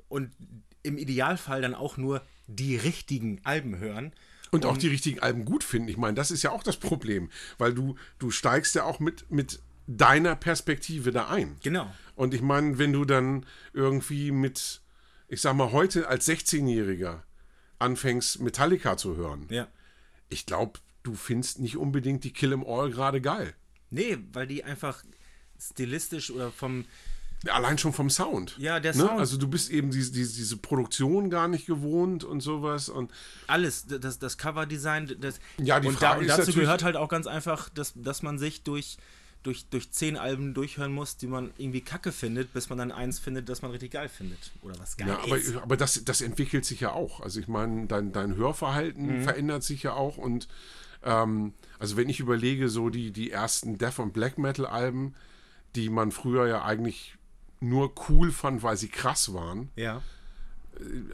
[0.08, 0.30] Und
[0.82, 4.12] im Idealfall dann auch nur die richtigen Alben hören.
[4.50, 5.88] Und auch die richtigen Alben gut finden.
[5.88, 9.30] Ich meine, das ist ja auch das Problem, weil du, du steigst ja auch mit,
[9.30, 11.56] mit deiner Perspektive da ein.
[11.62, 11.92] Genau.
[12.18, 14.80] Und ich meine, wenn du dann irgendwie mit,
[15.28, 17.20] ich sag mal, heute als 16-Jähriger
[17.78, 19.68] anfängst, Metallica zu hören, Ja.
[20.28, 23.54] ich glaube, du findest nicht unbedingt die Kill 'em All gerade geil.
[23.90, 25.04] Nee, weil die einfach
[25.60, 26.86] stilistisch oder vom.
[27.46, 28.56] Allein schon vom Sound.
[28.58, 29.04] Ja, der ne?
[29.04, 29.20] Sound.
[29.20, 32.88] Also du bist eben diese, diese, diese Produktion gar nicht gewohnt und sowas.
[32.88, 33.12] Und
[33.46, 35.38] Alles, das, das Coverdesign, das.
[35.56, 38.40] Ja, die und, Frage und ist dazu gehört halt auch ganz einfach, dass, dass man
[38.40, 38.96] sich durch,
[39.48, 43.18] durch, durch zehn Alben durchhören muss, die man irgendwie kacke findet, bis man dann eins
[43.18, 44.50] findet, das man richtig geil findet.
[44.62, 45.56] Oder was geil Ja, aber, ist.
[45.56, 47.20] aber das, das entwickelt sich ja auch.
[47.20, 50.48] Also ich meine, dein, dein Hörverhalten verändert sich ja auch und
[51.02, 55.14] ähm, also wenn ich überlege, so die, die ersten Death und Black Metal Alben,
[55.76, 57.16] die man früher ja eigentlich
[57.60, 59.70] nur cool fand, weil sie krass waren.
[59.76, 60.02] Ja,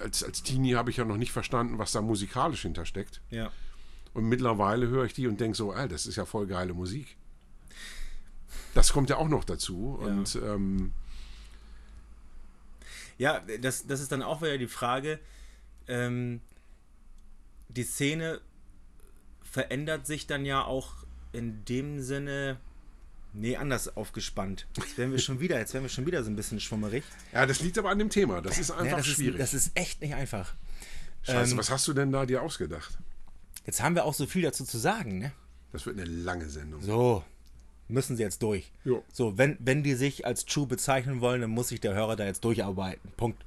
[0.00, 3.20] Als, als Teenie habe ich ja noch nicht verstanden, was da musikalisch hintersteckt.
[3.30, 3.50] ja.
[4.12, 7.16] Und mittlerweile höre ich die und denke so, ey, das ist ja voll geile Musik.
[8.74, 9.98] Das kommt ja auch noch dazu.
[10.00, 10.92] Und ähm,
[13.18, 15.20] Ja, das, das ist dann auch wieder die Frage,
[15.86, 16.40] ähm,
[17.68, 18.40] die Szene
[19.42, 20.92] verändert sich dann ja auch
[21.32, 22.58] in dem Sinne,
[23.32, 24.66] nee, anders aufgespannt.
[24.76, 27.04] Jetzt werden wir schon wieder, jetzt werden wir schon wieder so ein bisschen schwummerig.
[27.32, 28.40] ja, das liegt aber an dem Thema.
[28.40, 29.40] Das ist einfach Ja, das, schwierig.
[29.40, 30.54] Ist, das ist echt nicht einfach.
[31.22, 32.98] Scheiße, ähm, was hast du denn da dir ausgedacht?
[33.66, 35.32] Jetzt haben wir auch so viel dazu zu sagen, ne?
[35.72, 36.82] Das wird eine lange Sendung.
[36.82, 37.24] So,
[37.88, 38.70] müssen sie jetzt durch.
[38.84, 39.04] Jo.
[39.12, 42.24] So, wenn, wenn die sich als True bezeichnen wollen, dann muss sich der Hörer da
[42.24, 43.10] jetzt durcharbeiten.
[43.16, 43.44] Punkt.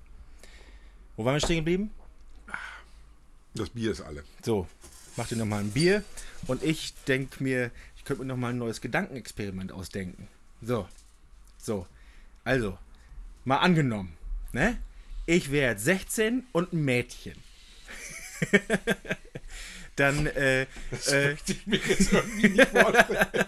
[1.16, 1.92] Wo waren wir stehen geblieben?
[3.56, 4.24] Das Bier ist alle.
[4.46, 4.68] So,
[5.16, 6.04] mach dir nochmal ein Bier
[6.46, 10.28] und ich denke mir, ich könnte mir nochmal ein neues Gedankenexperiment ausdenken.
[10.62, 10.88] So,
[11.58, 11.88] so.
[12.44, 12.78] Also,
[13.46, 14.14] mal angenommen,
[14.54, 14.78] ne?
[15.26, 17.36] Ich wäre jetzt 16 und ein Mädchen.
[19.98, 20.62] dann, äh,
[21.12, 23.46] äh, ich mir jetzt irgendwie nicht vorstellen.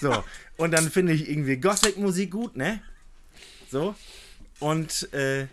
[0.00, 0.24] so.
[0.56, 2.82] Und dann finde ich irgendwie Gothic-Musik gut, ne?
[3.70, 3.94] So.
[4.60, 5.46] Und, äh,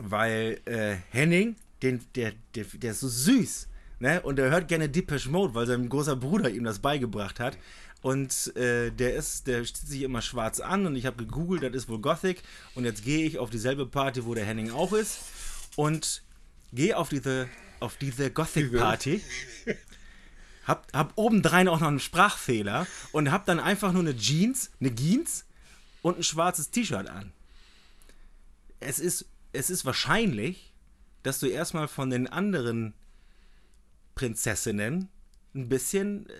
[0.00, 3.68] weil äh, Henning, den, der, der, der ist so süß,
[4.00, 4.20] ne?
[4.22, 7.56] Und er hört gerne Depeche Mode, weil sein großer Bruder ihm das beigebracht hat.
[8.00, 11.82] Und äh, der ist, der zieht sich immer schwarz an und ich habe gegoogelt, das
[11.82, 12.42] ist wohl Gothic.
[12.74, 15.18] Und jetzt gehe ich auf dieselbe Party, wo der Henning auch ist.
[15.74, 16.22] Und
[16.72, 17.48] gehe auf diese,
[17.80, 19.22] auf diese Gothic Party.
[20.66, 24.94] Hab, hab obendrein auch noch einen Sprachfehler und hab dann einfach nur eine Jeans, eine
[24.94, 25.46] Jeans
[26.02, 27.32] und ein schwarzes T-Shirt an.
[28.78, 30.74] Es ist, es ist wahrscheinlich,
[31.22, 32.92] dass du erstmal von den anderen
[34.14, 35.08] Prinzessinnen
[35.54, 36.32] ein bisschen äh,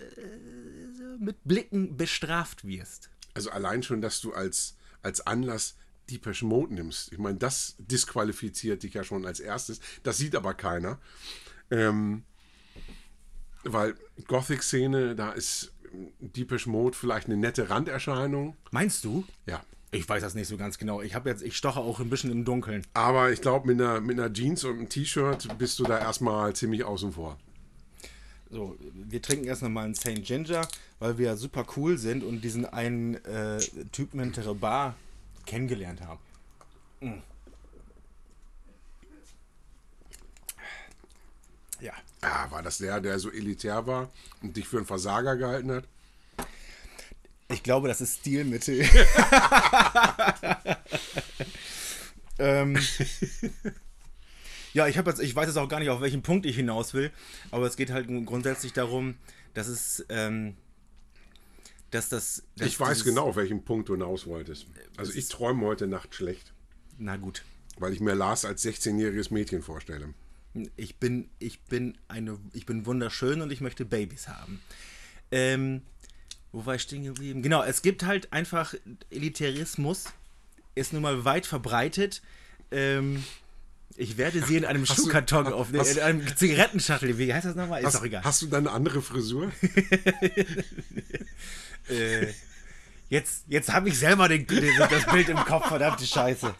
[1.19, 3.09] mit Blicken bestraft wirst.
[3.33, 5.75] Also allein schon, dass du als, als Anlass
[6.09, 7.11] Depeche Mode nimmst.
[7.11, 9.79] Ich meine, das disqualifiziert dich ja schon als erstes.
[10.03, 10.99] Das sieht aber keiner.
[11.71, 12.23] Ähm,
[13.63, 13.95] weil
[14.27, 15.73] Gothic-Szene, da ist
[16.19, 18.55] Depeche Mode vielleicht eine nette Randerscheinung.
[18.71, 19.25] Meinst du?
[19.45, 19.63] Ja.
[19.91, 21.01] Ich weiß das nicht so ganz genau.
[21.01, 22.85] Ich habe jetzt, ich stoche auch ein bisschen im Dunkeln.
[22.93, 26.55] Aber ich glaube, mit einer, mit einer Jeans und einem T-Shirt bist du da erstmal
[26.55, 27.39] ziemlich außen vor.
[28.51, 30.23] So, wir trinken erst nochmal einen St.
[30.23, 30.67] Ginger,
[30.99, 33.59] weil wir ja super cool sind und diesen einen äh,
[33.91, 34.95] Typen der Bar
[35.49, 36.19] kennengelernt haben.
[37.01, 37.21] Mm.
[41.81, 41.93] Ja.
[42.21, 44.09] Ah, war das der, der so elitär war
[44.41, 45.85] und dich für einen Versager gehalten hat?
[47.47, 48.81] Ich glaube, das ist Stilmittel.
[52.39, 52.77] ähm,
[54.73, 56.93] ja, ich, hab jetzt, ich weiß jetzt auch gar nicht, auf welchen Punkt ich hinaus
[56.93, 57.11] will,
[57.49, 59.15] aber es geht halt grundsätzlich darum,
[59.53, 60.05] dass es.
[60.09, 60.55] Ähm,
[61.91, 62.43] dass das.
[62.55, 64.67] Dass Ich weiß genau, auf welchen Punkt du hinaus wolltest.
[64.97, 66.53] Also ich träume heute Nacht schlecht,
[66.97, 67.43] Na gut.
[67.77, 70.13] weil ich mir Lars als 16-jähriges Mädchen vorstelle.
[70.77, 74.59] Ich bin, ich bin eine, ich bin wunderschön und ich möchte Babys haben.
[75.31, 75.81] Ähm,
[76.51, 77.43] wo war ich stehen geblieben?
[77.43, 78.73] Genau, es gibt halt einfach
[79.11, 80.05] Elitarismus,
[80.75, 82.21] ist nun mal weit verbreitet.
[82.71, 83.23] Ähm,
[83.95, 87.17] ich werde sie in einem Hast du- Schuhkarton auf, hast- in einem Zigarettenschachtel.
[87.19, 87.81] Wie heißt das nochmal?
[87.81, 88.23] Ist Hast, doch egal.
[88.23, 89.51] hast du dann eine andere Frisur?
[91.89, 92.33] Äh,
[93.09, 96.53] jetzt jetzt habe ich selber den, den, das Bild im Kopf, verdammte Scheiße.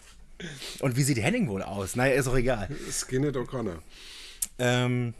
[0.80, 1.96] Und wie sieht Henning wohl aus?
[1.96, 2.70] Naja, ist auch egal.
[2.92, 3.80] Skinhead O'Connor.
[4.58, 5.14] Ähm,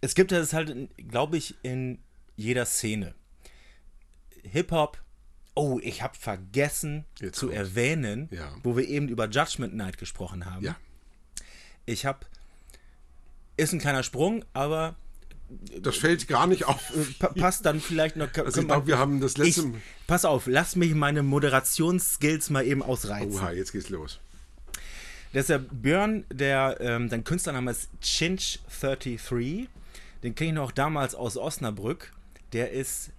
[0.00, 0.74] es gibt das halt,
[1.08, 1.98] glaube ich, in
[2.36, 3.14] jeder Szene.
[4.42, 5.02] Hip-Hop.
[5.54, 7.58] Oh, ich habe vergessen Jetzt zu kommt's.
[7.58, 8.54] erwähnen, Ja.
[8.62, 10.64] wo wir eben über Judgment Night gesprochen haben.
[10.64, 10.76] Ja.
[11.84, 12.20] Ich habe.
[13.56, 14.94] Ist ein kleiner Sprung, aber
[15.80, 16.92] Das fällt gar nicht auf.
[17.18, 18.28] pa passt dann vielleicht noch.
[18.34, 19.62] Also ich glaube, wir haben das letzte...
[19.62, 19.66] ich,
[20.06, 23.32] pass auf, lass mich meine Moderationsskills mal eben ausreizen.
[23.34, 24.20] Oha, jetzt geht's los.
[25.32, 29.66] Das ist der Björn, der, ähm, sein Künstlername ist Chinch33.
[30.22, 32.12] Den kenne ich noch damals aus Osnabrück.
[32.52, 33.10] Der ist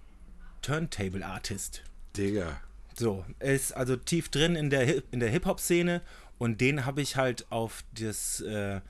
[0.62, 1.82] Turntable Artist.
[2.16, 2.60] Digga.
[2.96, 6.02] So, er ist also tief drin in der, Hi- in der Hip-Hop-Szene
[6.38, 8.80] und den habe ich halt auf das, äh,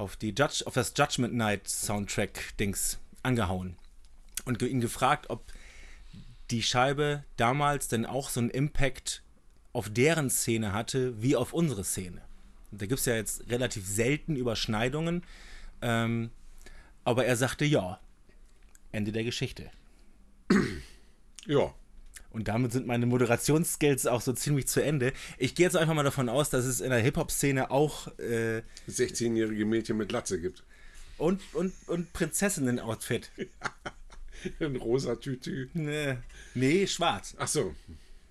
[0.00, 3.76] auf, die Judge, auf das Judgment Night Soundtrack-Dings angehauen
[4.44, 5.44] und ihn gefragt, ob
[6.50, 9.22] die Scheibe damals denn auch so einen Impact
[9.72, 12.22] auf deren Szene hatte, wie auf unsere Szene.
[12.72, 15.22] Da gibt es ja jetzt relativ selten Überschneidungen,
[15.82, 16.30] ähm,
[17.04, 18.00] aber er sagte ja.
[18.92, 19.70] Ende der Geschichte.
[21.46, 21.74] Ja.
[22.30, 25.12] Und damit sind meine Moderationsskills auch so ziemlich zu Ende.
[25.36, 29.64] Ich gehe jetzt einfach mal davon aus, dass es in der Hip-Hop-Szene auch äh, 16-jährige
[29.64, 30.62] Mädchen mit Latze gibt.
[31.18, 33.30] und, und, und Prinzessinnen-Outfit.
[34.60, 35.68] Ein rosa Tütü.
[35.74, 36.16] Nee,
[36.54, 37.34] nee, schwarz.
[37.38, 37.74] Ach so.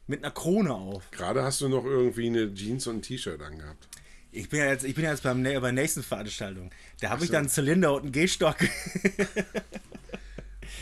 [0.07, 1.11] Mit einer Krone auf.
[1.11, 3.87] Gerade hast du noch irgendwie eine Jeans und ein T-Shirt angehabt.
[4.31, 6.71] Ich bin ja jetzt, ich bin ja jetzt beim, bei der nächsten Veranstaltung.
[6.99, 7.33] Da habe ich so.
[7.33, 8.57] dann einen Zylinder und einen Gehstock.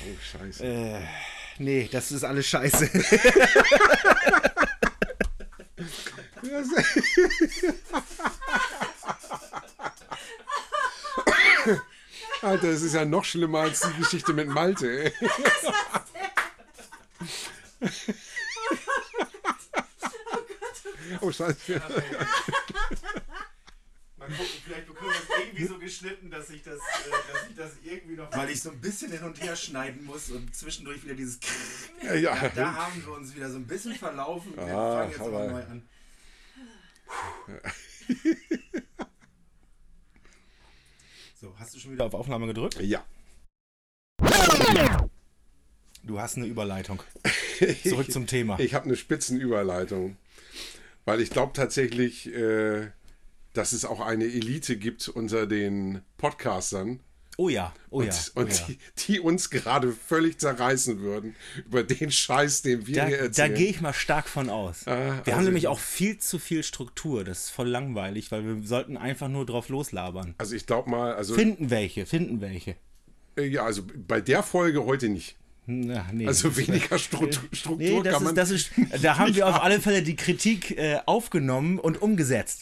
[0.07, 0.63] Oh, scheiße.
[0.63, 1.01] Äh,
[1.59, 2.89] nee, das ist alles scheiße.
[12.41, 15.05] Alter, das ist ja noch schlimmer als die Geschichte mit Malte.
[15.05, 15.13] Ey.
[21.21, 21.81] Oh, scheiße.
[24.29, 27.71] Mal gucken, vielleicht bekommen wir das irgendwie so geschnitten, dass ich das, dass ich das
[27.83, 28.31] irgendwie noch.
[28.35, 31.39] Weil ich so ein bisschen hin und her schneiden muss und zwischendurch wieder dieses.
[32.03, 32.49] Ja, ja.
[32.55, 34.55] Da haben wir uns wieder so ein bisschen verlaufen.
[34.55, 35.83] Wir Ah, fangen jetzt aber neu an.
[41.39, 42.79] So, hast du schon wieder auf Aufnahme gedrückt?
[42.81, 43.05] ja.
[46.03, 47.03] Du hast eine Überleitung.
[47.83, 48.57] Zurück zum Thema.
[48.59, 50.15] Ich habe eine Spitzenüberleitung.
[51.03, 52.91] Weil ich glaube tatsächlich, äh,
[53.53, 56.99] dass es auch eine Elite gibt unter den Podcastern.
[57.39, 58.07] Oh ja, oh ja.
[58.09, 58.65] Und, Oh und ja.
[58.67, 58.77] die,
[59.07, 61.35] die uns gerade völlig zerreißen würden
[61.67, 63.53] über den Scheiß, den wir Da, hier da erzählen.
[63.53, 64.87] gehe ich mal stark von aus.
[64.87, 67.23] Ah, wir also haben nämlich ich- auch viel zu viel Struktur.
[67.23, 70.33] Das ist voll langweilig, weil wir sollten einfach nur drauf loslabern.
[70.39, 72.75] also ich glaube mal, also Finden welche, finden welche.
[73.37, 75.35] äh, ja, also bei der Folge heute nicht.
[75.69, 76.25] Na, nee.
[76.25, 78.37] Also weniger Stru Struktur Nee, kann man.
[78.37, 82.61] ist, ist, da haben wir auf alle Fälle die Kritik äh, aufgenommen und umgesetzt.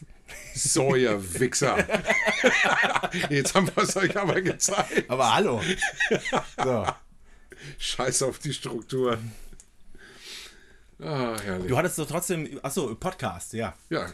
[0.55, 1.77] So, ihr Wichser.
[3.29, 5.07] Jetzt haben wir es euch aber gezeigt.
[5.07, 5.61] Aber hallo.
[6.63, 6.87] So.
[7.77, 9.19] Scheiß auf die Struktur.
[10.99, 11.67] Ah, herrlich.
[11.67, 13.75] Du hattest doch trotzdem, achso, Podcast, ja.
[13.91, 14.07] Ja,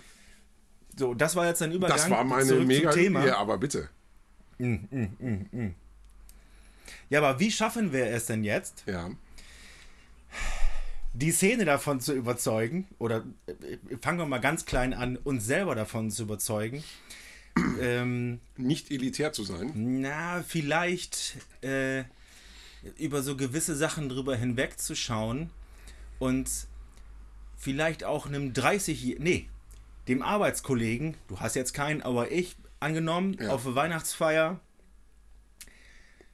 [0.97, 2.91] So, das war jetzt dein Übergang das war meine mega.
[2.91, 3.25] Thema.
[3.25, 3.87] Ja, aber bitte.
[7.09, 9.09] Ja, aber wie schaffen wir es denn jetzt, Ja.
[11.13, 15.75] die Szene davon zu überzeugen, oder äh, fangen wir mal ganz klein an, uns selber
[15.75, 16.83] davon zu überzeugen,
[17.81, 19.71] ähm, Nicht elitär zu sein.
[19.75, 22.03] na, vielleicht äh,
[22.97, 25.49] über so gewisse Sachen drüber hinwegzuschauen
[26.19, 26.49] und
[27.57, 29.47] vielleicht auch einem 30, nee,
[30.07, 33.49] dem Arbeitskollegen, du hast jetzt keinen, aber ich, angenommen, Ja.
[33.49, 34.59] auf Weihnachtsfeier,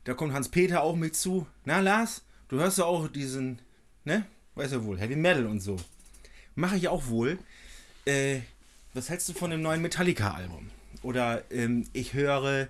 [0.08, 1.46] da kommt Hans-Peter auch mit zu.
[1.66, 3.60] Na, Lars, du hörst ja auch diesen,
[4.06, 5.76] ne, weißt du wohl, Heavy Metal und so.
[6.56, 7.38] Mache ich auch wohl.
[8.06, 8.40] Äh,
[8.94, 10.70] was hältst du von dem neuen Metallica-Album?
[11.04, 12.70] Oder ähm, ich höre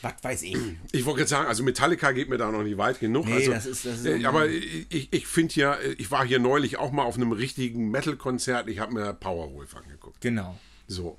[0.00, 0.56] was weiß ich.
[0.92, 3.26] Ich wollte gerade sagen, also Metallica geht mir da noch nicht weit genug.
[3.26, 6.38] Nee, also, das ist- das ist äh, aber ich, ich finde ja, ich war hier
[6.40, 8.68] neulich auch mal auf einem richtigen Metal-Konzert.
[8.68, 10.20] Ich habe mir Powerwolf angeguckt.
[10.22, 10.58] Genau.
[10.88, 11.18] So.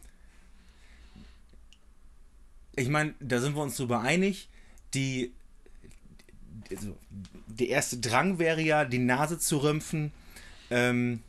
[2.75, 4.49] Ich meine, da sind wir uns drüber einig,
[4.95, 5.33] die,
[6.71, 6.97] also,
[7.47, 10.11] der erste Drang wäre ja, die Nase zu rümpfen,
[10.69, 11.21] ähm,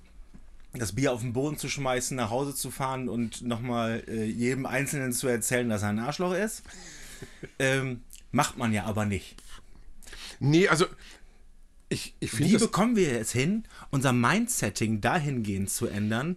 [0.72, 4.66] das Bier auf den Boden zu schmeißen, nach Hause zu fahren und nochmal äh, jedem
[4.66, 6.62] Einzelnen zu erzählen, dass er ein Arschloch ist.
[7.58, 8.02] ähm,
[8.32, 9.36] macht man ja aber nicht.
[10.38, 10.86] Nee, also
[11.88, 16.36] ich, ich Wie bekommen wir es hin, unser Mindsetting dahingehend zu ändern?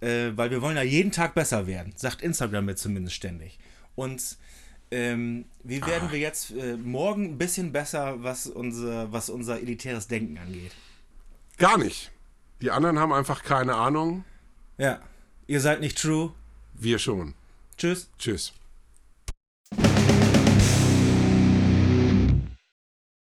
[0.00, 3.58] Äh, weil wir wollen ja jeden Tag besser werden, sagt Instagram mir zumindest ständig.
[3.94, 4.36] Und
[4.90, 10.08] ähm, wie werden wir jetzt äh, morgen ein bisschen besser, was unser, was unser elitäres
[10.08, 10.72] Denken angeht?
[11.58, 12.10] Gar nicht.
[12.60, 14.24] Die anderen haben einfach keine Ahnung.
[14.78, 15.00] Ja,
[15.46, 16.32] ihr seid nicht true.
[16.74, 17.34] Wir schon.
[17.76, 18.08] Tschüss.
[18.18, 18.52] Tschüss.